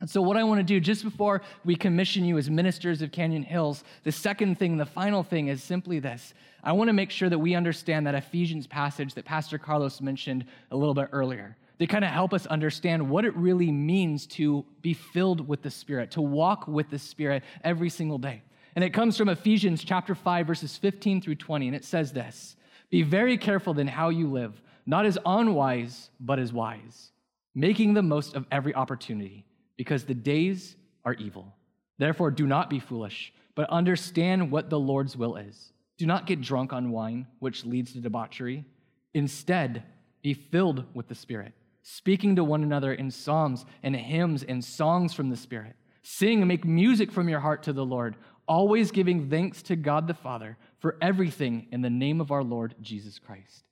[0.00, 3.12] And so, what I want to do just before we commission you as ministers of
[3.12, 6.34] Canyon Hills, the second thing, the final thing is simply this.
[6.62, 10.46] I want to make sure that we understand that Ephesians passage that Pastor Carlos mentioned
[10.70, 11.56] a little bit earlier.
[11.78, 15.70] They kind of help us understand what it really means to be filled with the
[15.70, 18.42] Spirit, to walk with the Spirit every single day.
[18.74, 21.68] And it comes from Ephesians chapter 5, verses 15 through 20.
[21.68, 22.56] And it says this
[22.90, 27.10] Be very careful then how you live, not as unwise, but as wise,
[27.54, 29.44] making the most of every opportunity,
[29.76, 31.54] because the days are evil.
[31.98, 35.72] Therefore, do not be foolish, but understand what the Lord's will is.
[35.96, 38.64] Do not get drunk on wine, which leads to debauchery.
[39.12, 39.84] Instead,
[40.22, 41.52] be filled with the Spirit,
[41.82, 45.76] speaking to one another in psalms and hymns and songs from the Spirit.
[46.02, 48.16] Sing and make music from your heart to the Lord
[48.46, 52.74] always giving thanks to God the Father for everything in the name of our Lord
[52.80, 53.64] Jesus Christ.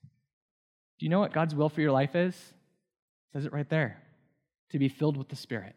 [0.99, 2.35] Do you know what God's will for your life is?
[2.35, 4.03] It says it right there
[4.71, 5.75] to be filled with the Spirit.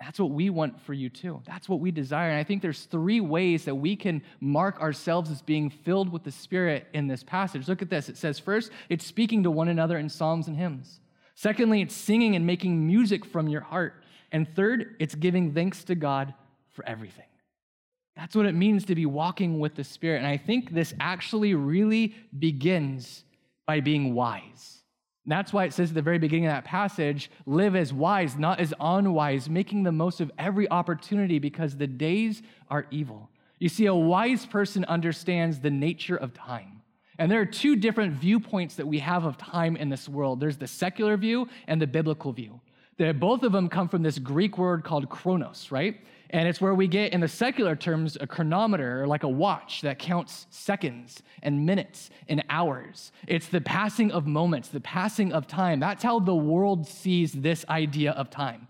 [0.00, 1.42] That's what we want for you too.
[1.46, 2.30] That's what we desire.
[2.30, 6.24] And I think there's three ways that we can mark ourselves as being filled with
[6.24, 7.68] the Spirit in this passage.
[7.68, 8.08] Look at this.
[8.08, 10.98] It says, first, it's speaking to one another in psalms and hymns.
[11.34, 14.02] Secondly, it's singing and making music from your heart.
[14.32, 16.34] And third, it's giving thanks to God
[16.72, 17.26] for everything.
[18.16, 20.18] That's what it means to be walking with the Spirit.
[20.18, 23.24] And I think this actually really begins
[23.66, 24.82] by being wise.
[25.24, 28.36] And that's why it says at the very beginning of that passage live as wise,
[28.36, 33.30] not as unwise, making the most of every opportunity because the days are evil.
[33.58, 36.82] You see, a wise person understands the nature of time.
[37.18, 40.56] And there are two different viewpoints that we have of time in this world there's
[40.56, 42.60] the secular view and the biblical view.
[42.98, 46.00] They're, both of them come from this Greek word called chronos, right?
[46.32, 49.82] And it's where we get, in the secular terms, a chronometer, or like a watch
[49.82, 53.12] that counts seconds and minutes and hours.
[53.28, 55.78] It's the passing of moments, the passing of time.
[55.78, 58.66] That's how the world sees this idea of time.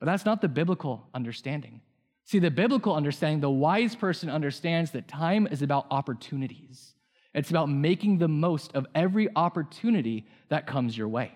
[0.00, 1.82] But that's not the biblical understanding.
[2.24, 6.94] See, the biblical understanding, the wise person understands that time is about opportunities.
[7.34, 11.32] It's about making the most of every opportunity that comes your way.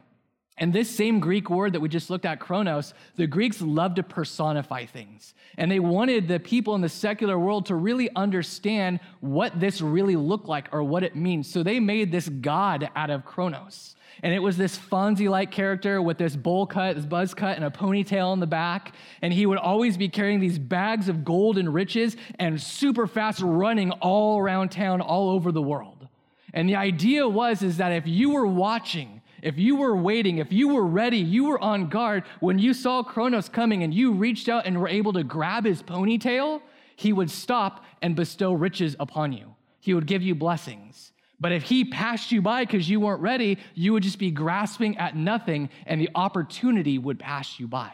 [0.58, 4.02] And this same Greek word that we just looked at, chronos, the Greeks loved to
[4.02, 5.34] personify things.
[5.56, 10.16] And they wanted the people in the secular world to really understand what this really
[10.16, 11.48] looked like or what it means.
[11.50, 13.94] So they made this god out of chronos.
[14.24, 17.64] And it was this Fonzie like character with this bowl cut, this buzz cut, and
[17.64, 18.94] a ponytail in the back.
[19.22, 23.40] And he would always be carrying these bags of gold and riches and super fast
[23.40, 26.08] running all around town, all over the world.
[26.52, 30.52] And the idea was is that if you were watching, if you were waiting, if
[30.52, 34.48] you were ready, you were on guard, when you saw Kronos coming and you reached
[34.48, 36.60] out and were able to grab his ponytail,
[36.96, 39.54] he would stop and bestow riches upon you.
[39.80, 41.12] He would give you blessings.
[41.40, 44.98] But if he passed you by because you weren't ready, you would just be grasping
[44.98, 47.92] at nothing and the opportunity would pass you by.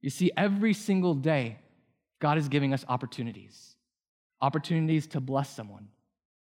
[0.00, 1.58] You see, every single day,
[2.20, 3.74] God is giving us opportunities
[4.44, 5.88] opportunities to bless someone,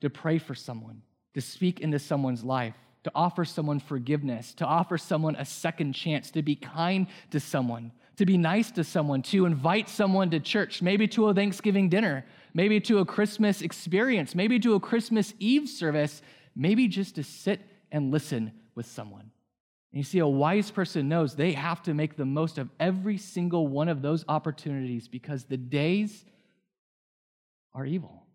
[0.01, 1.01] to pray for someone,
[1.33, 2.75] to speak into someone's life,
[3.05, 7.93] to offer someone forgiveness, to offer someone a second chance, to be kind to someone,
[8.17, 12.25] to be nice to someone, to invite someone to church, maybe to a Thanksgiving dinner,
[12.55, 16.23] maybe to a Christmas experience, maybe to a Christmas Eve service,
[16.57, 17.61] maybe just to sit
[17.93, 19.31] and listen with someone.
[19.93, 23.19] And you see, a wise person knows they have to make the most of every
[23.19, 26.25] single one of those opportunities because the days
[27.75, 28.27] are evil.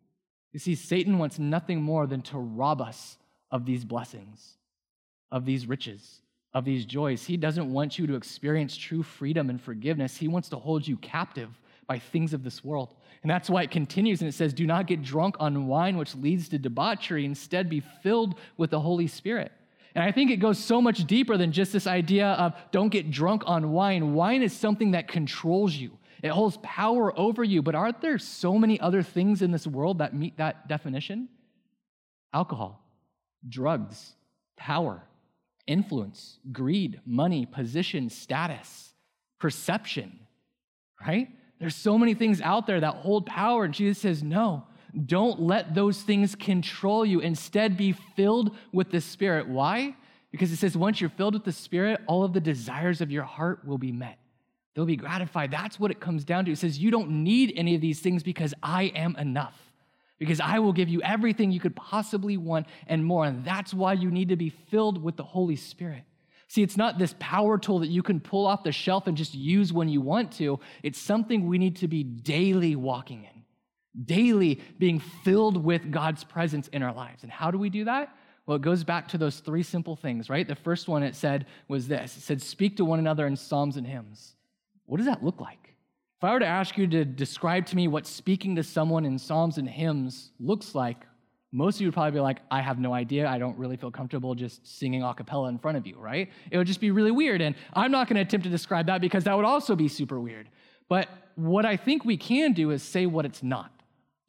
[0.53, 3.17] You see, Satan wants nothing more than to rob us
[3.51, 4.57] of these blessings,
[5.31, 6.21] of these riches,
[6.53, 7.23] of these joys.
[7.25, 10.17] He doesn't want you to experience true freedom and forgiveness.
[10.17, 11.49] He wants to hold you captive
[11.87, 12.95] by things of this world.
[13.21, 16.15] And that's why it continues and it says, Do not get drunk on wine, which
[16.15, 17.25] leads to debauchery.
[17.25, 19.51] Instead, be filled with the Holy Spirit.
[19.95, 23.11] And I think it goes so much deeper than just this idea of don't get
[23.11, 24.13] drunk on wine.
[24.13, 27.61] Wine is something that controls you, it holds power over you.
[27.61, 31.27] But aren't there so many other things in this world that meet that definition?
[32.33, 32.83] Alcohol,
[33.47, 34.13] drugs,
[34.55, 35.01] power,
[35.69, 38.93] influence, greed, money, position, status,
[39.39, 40.19] perception,
[41.05, 41.29] right?
[41.59, 43.63] There's so many things out there that hold power.
[43.63, 44.65] And Jesus says, no,
[45.05, 47.19] don't let those things control you.
[47.19, 49.47] Instead, be filled with the Spirit.
[49.47, 49.95] Why?
[50.31, 53.23] Because it says, once you're filled with the Spirit, all of the desires of your
[53.23, 54.17] heart will be met.
[54.73, 55.51] They'll be gratified.
[55.51, 56.51] That's what it comes down to.
[56.51, 59.57] It says, you don't need any of these things because I am enough.
[60.19, 63.25] Because I will give you everything you could possibly want and more.
[63.25, 66.03] And that's why you need to be filled with the Holy Spirit.
[66.49, 69.35] See, it's not this power tool that you can pull off the shelf and just
[69.35, 70.59] use when you want to.
[70.83, 76.67] It's something we need to be daily walking in, daily being filled with God's presence
[76.69, 77.23] in our lives.
[77.23, 78.13] And how do we do that?
[78.47, 80.47] Well, it goes back to those three simple things, right?
[80.47, 83.77] The first one it said was this it said, Speak to one another in psalms
[83.77, 84.35] and hymns.
[84.87, 85.68] What does that look like?
[86.19, 89.17] If I were to ask you to describe to me what speaking to someone in
[89.17, 91.05] psalms and hymns looks like,
[91.53, 93.25] most of you would probably be like, I have no idea.
[93.25, 96.29] I don't really feel comfortable just singing a cappella in front of you, right?
[96.51, 97.39] It would just be really weird.
[97.39, 100.19] And I'm not going to attempt to describe that because that would also be super
[100.19, 100.49] weird.
[100.89, 103.71] But what I think we can do is say what it's not.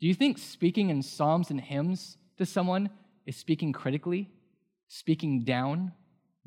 [0.01, 2.89] Do you think speaking in psalms and hymns to someone
[3.27, 4.31] is speaking critically,
[4.87, 5.91] speaking down,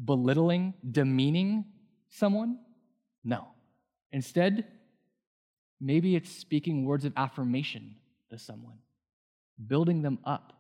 [0.06, 1.66] belittling, demeaning
[2.10, 2.60] someone?
[3.26, 3.50] No.
[4.14, 4.68] Instead,
[5.80, 7.96] maybe it's speaking words of affirmation
[8.30, 8.78] to someone,
[9.68, 10.54] building them up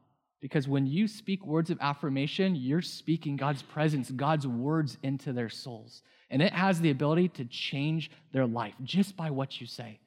[0.44, 5.48] because when you speak words of affirmation, you're speaking God's presence, God's words into their
[5.48, 6.02] souls.
[6.30, 10.02] And it has the ability to change their life just by what you say.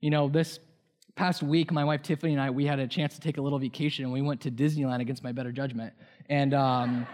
[0.00, 0.58] You know, this
[1.14, 3.60] past week, my wife Tiffany and I, we had a chance to take a little
[3.60, 5.94] vacation and we went to Disneyland against my better judgment.
[6.28, 7.06] And, um,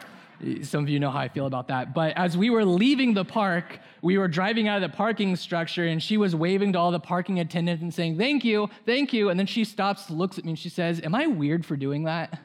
[0.63, 1.95] some of you know how I feel about that.
[1.95, 5.87] But as we were leaving the park, we were driving out of the parking structure,
[5.87, 9.29] and she was waving to all the parking attendants and saying, Thank you, thank you.
[9.29, 12.05] And then she stops, looks at me, and she says, Am I weird for doing
[12.05, 12.41] that?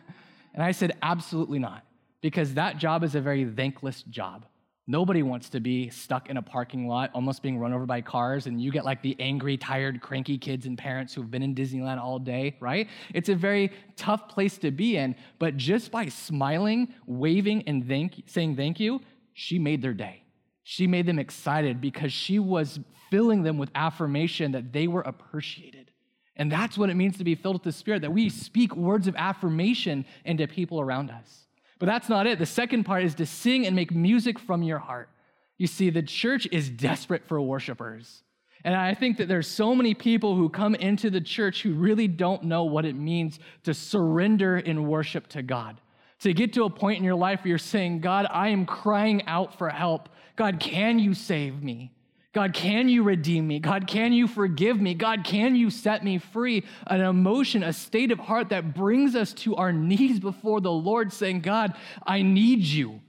[0.54, 1.84] And I said, Absolutely not,
[2.22, 4.46] because that job is a very thankless job.
[4.90, 8.48] Nobody wants to be stuck in a parking lot, almost being run over by cars,
[8.48, 12.00] and you get like the angry, tired, cranky kids and parents who've been in Disneyland
[12.00, 12.88] all day, right?
[13.14, 18.24] It's a very tough place to be in, but just by smiling, waving, and thank,
[18.28, 19.02] saying thank you,
[19.34, 20.24] she made their day.
[20.64, 22.80] She made them excited because she was
[23.10, 25.92] filling them with affirmation that they were appreciated.
[26.38, 29.08] And that's what it means to be filled with the Spirit, that we speak words
[29.08, 31.47] of affirmation into people around us.
[31.80, 32.40] But that's not it.
[32.40, 35.10] The second part is to sing and make music from your heart.
[35.58, 38.24] You see, the church is desperate for worshipers.
[38.64, 42.08] And I think that there's so many people who come into the church who really
[42.08, 45.80] don't know what it means to surrender in worship to God.
[46.22, 49.26] To get to a point in your life where you're saying, God, I am crying
[49.28, 50.10] out for help.
[50.36, 51.92] God, can you save me?
[52.34, 53.60] God, can you redeem me?
[53.60, 54.94] God, can you forgive me?
[54.94, 56.64] God, can you set me free?
[56.86, 61.12] An emotion, a state of heart that brings us to our knees before the Lord,
[61.12, 61.74] saying, God,
[62.06, 63.02] I need you.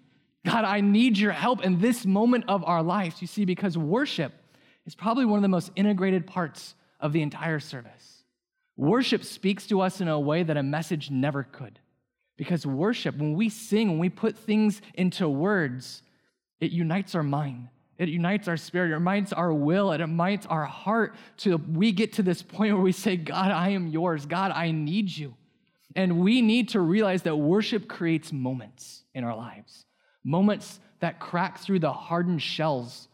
[0.47, 3.21] God, I need your help in this moment of our lives.
[3.21, 4.33] You see, because worship
[4.87, 8.25] is probably one of the most integrated parts of the entire service.
[8.77, 11.81] Worship speaks to us in a way that a message never could.
[12.37, 16.03] Because worship, when we sing, when we put things into words,
[16.61, 17.69] it unites our mind.
[17.99, 18.91] It unites our spirit.
[18.91, 19.93] It unites our will.
[19.93, 23.71] It unites our heart to we get to this point where we say, God, I
[23.71, 24.25] am yours.
[24.25, 25.35] God, I need you.
[25.97, 29.85] And we need to realize that worship creates moments in our lives,
[30.23, 33.08] moments that crack through the hardened shells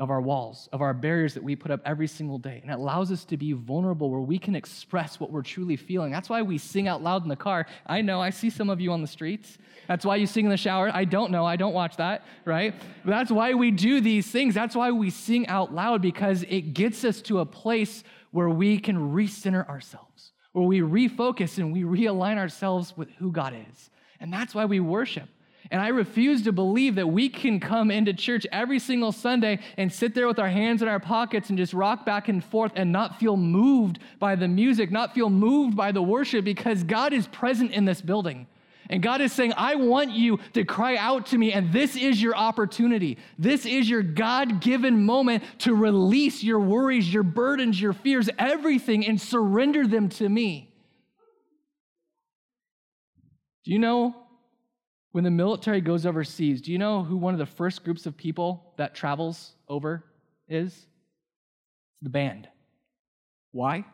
[0.00, 2.60] of our walls, of our barriers that we put up every single day.
[2.62, 6.10] And it allows us to be vulnerable where we can express what we're truly feeling.
[6.10, 7.66] That's why we sing out loud in the car.
[7.86, 9.58] I know, I see some of you on the streets.
[9.86, 10.90] That's why you sing in the shower.
[10.92, 12.74] I don't know, I don't watch that, right?
[13.04, 14.54] But that's why we do these things.
[14.54, 18.78] That's why we sing out loud because it gets us to a place where we
[18.78, 23.90] can recenter ourselves, where we refocus and we realign ourselves with who God is.
[24.18, 25.28] And that's why we worship.
[25.70, 29.92] And I refuse to believe that we can come into church every single Sunday and
[29.92, 32.90] sit there with our hands in our pockets and just rock back and forth and
[32.90, 37.28] not feel moved by the music, not feel moved by the worship because God is
[37.28, 38.48] present in this building.
[38.88, 42.20] And God is saying, I want you to cry out to me, and this is
[42.20, 43.18] your opportunity.
[43.38, 49.06] This is your God given moment to release your worries, your burdens, your fears, everything,
[49.06, 50.74] and surrender them to me.
[53.64, 54.16] Do you know
[55.12, 58.16] when the military goes overseas, do you know who one of the first groups of
[58.16, 60.04] people that travels over
[60.48, 60.68] is?
[60.68, 60.86] It's
[62.02, 62.48] the band.
[63.52, 63.84] Why?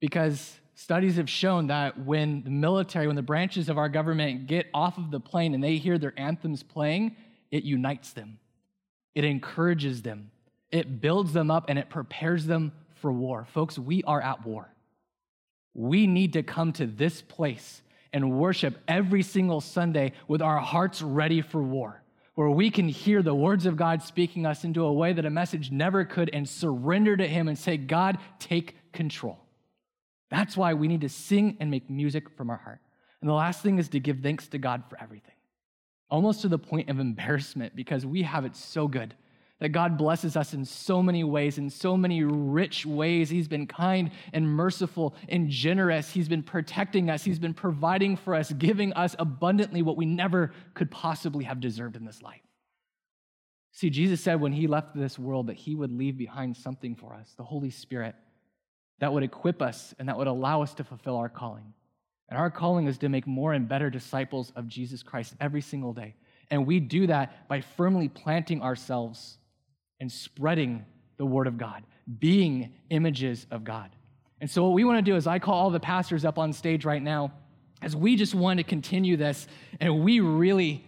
[0.00, 4.66] Because studies have shown that when the military, when the branches of our government get
[4.74, 7.16] off of the plane and they hear their anthems playing,
[7.50, 8.38] it unites them,
[9.14, 10.30] it encourages them,
[10.70, 13.46] it builds them up, and it prepares them for war.
[13.52, 14.68] Folks, we are at war.
[15.72, 17.80] We need to come to this place
[18.14, 22.02] and worship every single Sunday with our hearts ready for war,
[22.36, 25.30] where we can hear the words of God speaking us into a way that a
[25.30, 29.38] message never could and surrender to Him and say, God, take control.
[30.30, 32.80] That's why we need to sing and make music from our heart.
[33.20, 35.34] And the last thing is to give thanks to God for everything,
[36.08, 39.14] almost to the point of embarrassment because we have it so good
[39.60, 43.30] that God blesses us in so many ways, in so many rich ways.
[43.30, 46.10] He's been kind and merciful and generous.
[46.10, 47.22] He's been protecting us.
[47.22, 51.96] He's been providing for us, giving us abundantly what we never could possibly have deserved
[51.96, 52.40] in this life.
[53.72, 57.14] See, Jesus said when he left this world that he would leave behind something for
[57.14, 58.14] us, the Holy Spirit,
[59.00, 61.72] that would equip us and that would allow us to fulfill our calling.
[62.28, 65.92] And our calling is to make more and better disciples of Jesus Christ every single
[65.92, 66.14] day.
[66.50, 69.38] And we do that by firmly planting ourselves
[70.00, 70.84] and spreading
[71.16, 71.84] the word of God,
[72.18, 73.90] being images of God.
[74.40, 76.52] And so, what we want to do is, I call all the pastors up on
[76.52, 77.32] stage right now,
[77.80, 79.46] as we just want to continue this,
[79.80, 80.84] and we really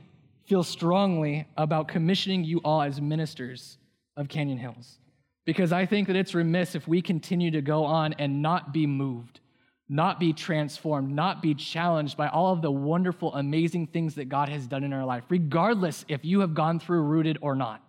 [0.47, 3.79] feel strongly about commissioning you all as ministers
[4.17, 4.99] of Canyon Hills.
[5.45, 8.87] Because I think that it's remiss if we continue to go on and not be
[8.87, 9.41] moved,
[9.89, 14.49] not be transformed, not be challenged by all of the wonderful, amazing things that God
[14.49, 17.86] has done in our life, regardless if you have gone through rooted or not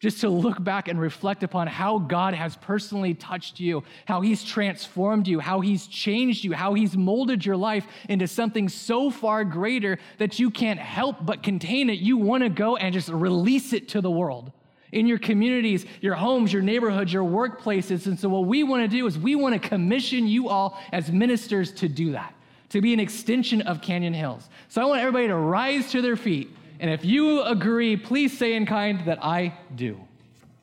[0.00, 4.44] just to look back and reflect upon how God has personally touched you, how He's
[4.44, 9.44] transformed you, how He's changed you, how He's molded your life into something so far
[9.44, 11.98] greater that you can't help but contain it.
[11.98, 14.52] You want to go and just release it to the world
[14.92, 18.06] in your communities, your homes, your neighborhoods, your workplaces.
[18.06, 21.10] And so, what we want to do is we want to commission you all as
[21.10, 22.34] ministers to do that,
[22.70, 24.48] to be an extension of Canyon Hills.
[24.68, 26.50] So, I want everybody to rise to their feet.
[26.80, 29.98] And if you agree, please say in kind that I do.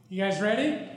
[0.09, 0.88] You guys ready?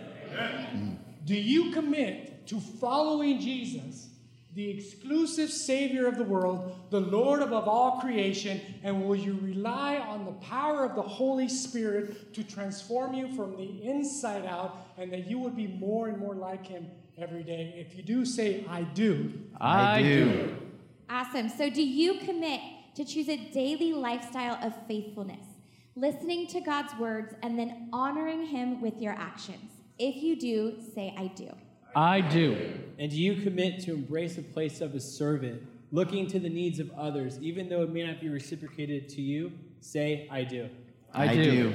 [1.24, 4.08] Do you commit to following Jesus,
[4.54, 9.98] the exclusive Savior of the world, the Lord above all creation, and will you rely
[9.98, 15.12] on the power of the Holy Spirit to transform you from the inside out and
[15.12, 16.86] that you would be more and more like Him
[17.18, 17.74] every day?
[17.76, 19.32] If you do, say, I do.
[19.60, 20.56] I, do.
[21.10, 21.48] Awesome.
[21.48, 22.60] So, do you commit
[22.98, 25.46] to choose a daily lifestyle of faithfulness,
[25.94, 29.70] listening to God's words, and then honoring Him with your actions?
[30.00, 31.48] If you do, say, I do.
[31.94, 32.72] I do.
[32.98, 36.80] And do you commit to embrace a place of a servant, looking to the needs
[36.80, 39.52] of others, even though it may not be reciprocated to you?
[39.80, 40.68] Say, I do.
[41.14, 41.72] I, do.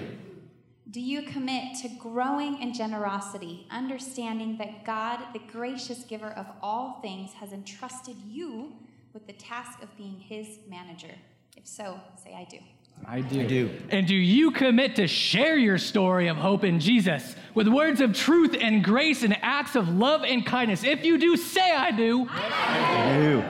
[0.92, 7.00] Do you commit to growing in generosity, understanding that God, the gracious giver of all
[7.02, 8.74] things, has entrusted you
[9.14, 11.16] with the task of being his manager?
[11.56, 12.58] If so, say I do.
[13.06, 13.42] I do.
[13.42, 13.70] I do.
[13.90, 18.14] And do you commit to share your story of hope in Jesus with words of
[18.14, 20.84] truth and grace and acts of love and kindness?
[20.84, 22.28] If you do, say I do.
[22.30, 23.44] I do.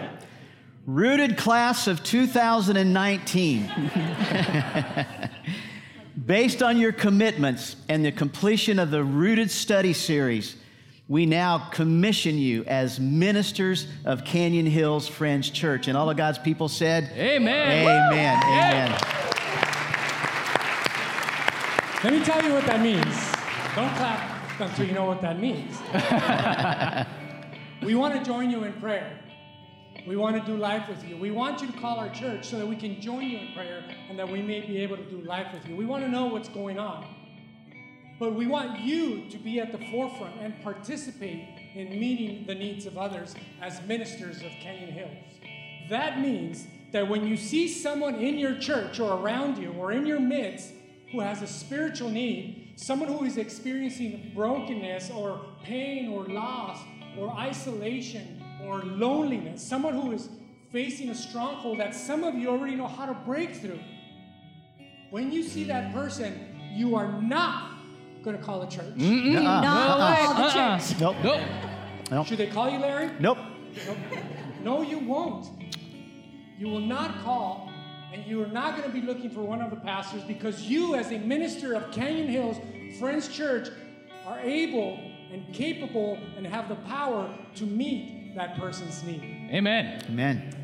[0.85, 3.71] Rooted class of 2019.
[6.25, 10.55] Based on your commitments and the completion of the Rooted Study Series,
[11.09, 15.87] we now commission you as ministers of Canyon Hills Friends Church.
[15.87, 17.85] And all of God's people said, Amen.
[17.85, 18.41] Amen.
[18.43, 18.97] Amen.
[22.03, 23.03] Let me tell you what that means.
[23.75, 25.77] Don't clap until you know what that means.
[27.85, 29.19] we want to join you in prayer.
[30.07, 31.17] We want to do life with you.
[31.17, 33.83] We want you to call our church so that we can join you in prayer
[34.09, 35.75] and that we may be able to do life with you.
[35.75, 37.05] We want to know what's going on.
[38.19, 42.85] But we want you to be at the forefront and participate in meeting the needs
[42.85, 45.17] of others as ministers of Canyon Hills.
[45.89, 50.05] That means that when you see someone in your church or around you or in
[50.05, 50.71] your midst
[51.11, 56.79] who has a spiritual need, someone who is experiencing brokenness or pain or loss
[57.17, 60.29] or isolation or loneliness, someone who is
[60.71, 63.79] facing a stronghold that some of you already know how to break through.
[65.09, 67.72] When you see that person, you are not
[68.23, 68.95] going to call a church.
[68.95, 69.41] Nuh-uh.
[69.41, 70.79] Not all the Uh-uh.
[70.79, 70.99] church.
[70.99, 71.15] Nope.
[71.23, 71.41] Nope.
[72.11, 72.27] Nope.
[72.27, 73.11] Should they call you Larry?
[73.19, 73.37] Nope.
[73.85, 73.97] Nope.
[74.63, 75.47] No, you won't.
[76.57, 77.69] You will not call,
[78.13, 80.95] and you are not going to be looking for one of the pastors because you,
[80.95, 82.57] as a minister of Canyon Hills
[82.99, 83.69] Friends Church,
[84.25, 84.99] are able
[85.31, 89.49] and capable and have the power to meet that person's need.
[89.51, 90.01] Amen.
[90.07, 90.55] Amen.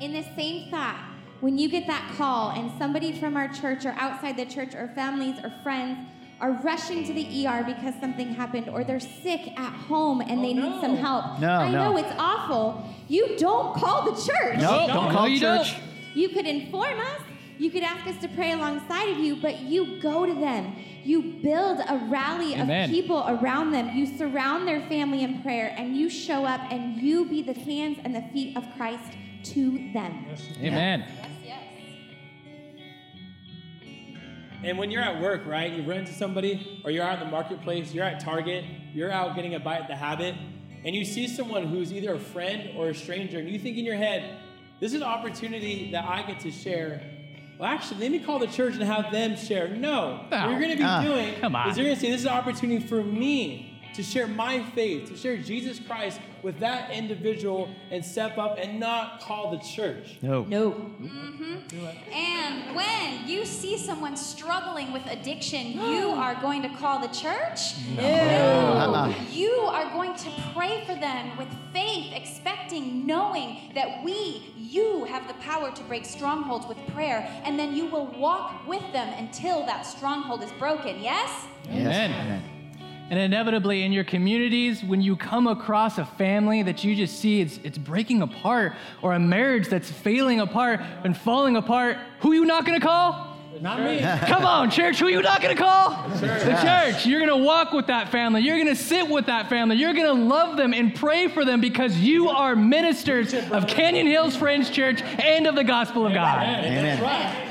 [0.00, 1.00] In the same thought,
[1.40, 4.88] when you get that call and somebody from our church or outside the church or
[4.94, 5.98] families or friends
[6.42, 10.50] are rushing to the ER because something happened or they're sick at home and they
[10.50, 11.38] Oh, need some help.
[11.38, 11.92] No, I no.
[11.92, 12.84] know it's awful.
[13.08, 14.58] You don't call the church.
[14.58, 14.88] Nope.
[14.88, 15.72] No, Don't no, call you church.
[15.74, 15.82] don't.
[16.16, 17.20] You could inform us.
[17.58, 20.74] You could ask us to pray alongside of you, but you go to them.
[21.04, 22.84] You build a rally Amen.
[22.84, 23.96] of people around them.
[23.96, 27.98] You surround their family in prayer and you show up and you be the hands
[28.04, 29.12] and the feet of Christ
[29.44, 30.26] to them.
[30.60, 31.04] Amen.
[31.06, 31.26] Yes,
[34.64, 37.30] And when you're at work, right, you run into somebody, or you're out in the
[37.30, 40.34] marketplace, you're at Target, you're out getting a bite at the habit,
[40.84, 43.84] and you see someone who's either a friend or a stranger, and you think in
[43.84, 44.38] your head,
[44.80, 47.02] this is an opportunity that I get to share.
[47.58, 49.68] Well, actually, let me call the church and have them share.
[49.68, 50.26] No.
[50.30, 51.70] what you're going to be Ah, doing come on.
[51.70, 55.08] is you're going to say, this is an opportunity for me to share my faith,
[55.08, 60.18] to share Jesus Christ with that individual and step up and not call the church.
[60.22, 60.44] No.
[60.44, 60.72] No.
[60.72, 62.12] Mm-hmm.
[62.12, 67.78] And when you see someone struggling with addiction, you are going to call the church?
[67.96, 68.02] No.
[68.02, 69.14] Uh-uh.
[69.30, 75.28] You are going to pray for them with faith, expecting, knowing that we, you, have
[75.28, 79.64] the power to break strongholds with prayer, and then you will walk with them until
[79.66, 81.00] that stronghold is broken.
[81.00, 81.46] Yes?
[81.68, 82.10] Amen.
[82.12, 82.51] Amen.
[83.12, 87.42] And inevitably, in your communities, when you come across a family that you just see
[87.42, 92.34] it's, it's breaking apart, or a marriage that's failing apart and falling apart, who are
[92.34, 93.36] you not going to call?
[93.60, 93.98] Not me.
[94.26, 96.08] Come on, church, who are you not going to call?
[96.20, 97.04] The church.
[97.04, 98.40] You're going to walk with that family.
[98.40, 99.76] You're going to sit with that family.
[99.76, 104.06] You're going to love them and pray for them because you are ministers of Canyon
[104.06, 106.44] Hills Friends Church and of the gospel of God.
[106.44, 106.98] Amen.
[106.98, 107.48] Amen.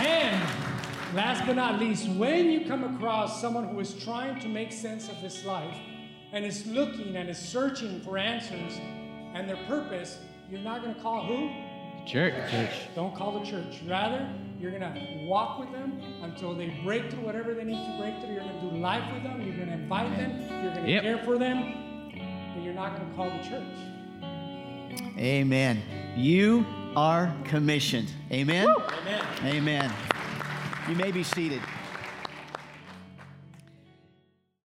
[0.00, 0.51] And
[1.14, 5.08] last but not least, when you come across someone who is trying to make sense
[5.08, 5.76] of this life
[6.32, 8.78] and is looking and is searching for answers
[9.34, 10.18] and their purpose,
[10.50, 11.50] you're not going to call who?
[12.04, 12.72] The church.
[12.94, 13.80] Don't call the church.
[13.86, 17.96] Rather, you're going to walk with them until they break through whatever they need to
[17.98, 18.34] break through.
[18.34, 19.40] You're going to do life with them.
[19.42, 20.40] You're going to invite them.
[20.62, 21.02] You're going to Yep.
[21.02, 22.10] care for them.
[22.54, 25.18] But you're not going to call the church.
[25.18, 25.82] Amen.
[26.16, 28.12] You are commissioned.
[28.30, 28.66] Amen.
[28.68, 29.24] Amen.
[29.44, 29.92] Amen.
[30.88, 31.60] You may be seated.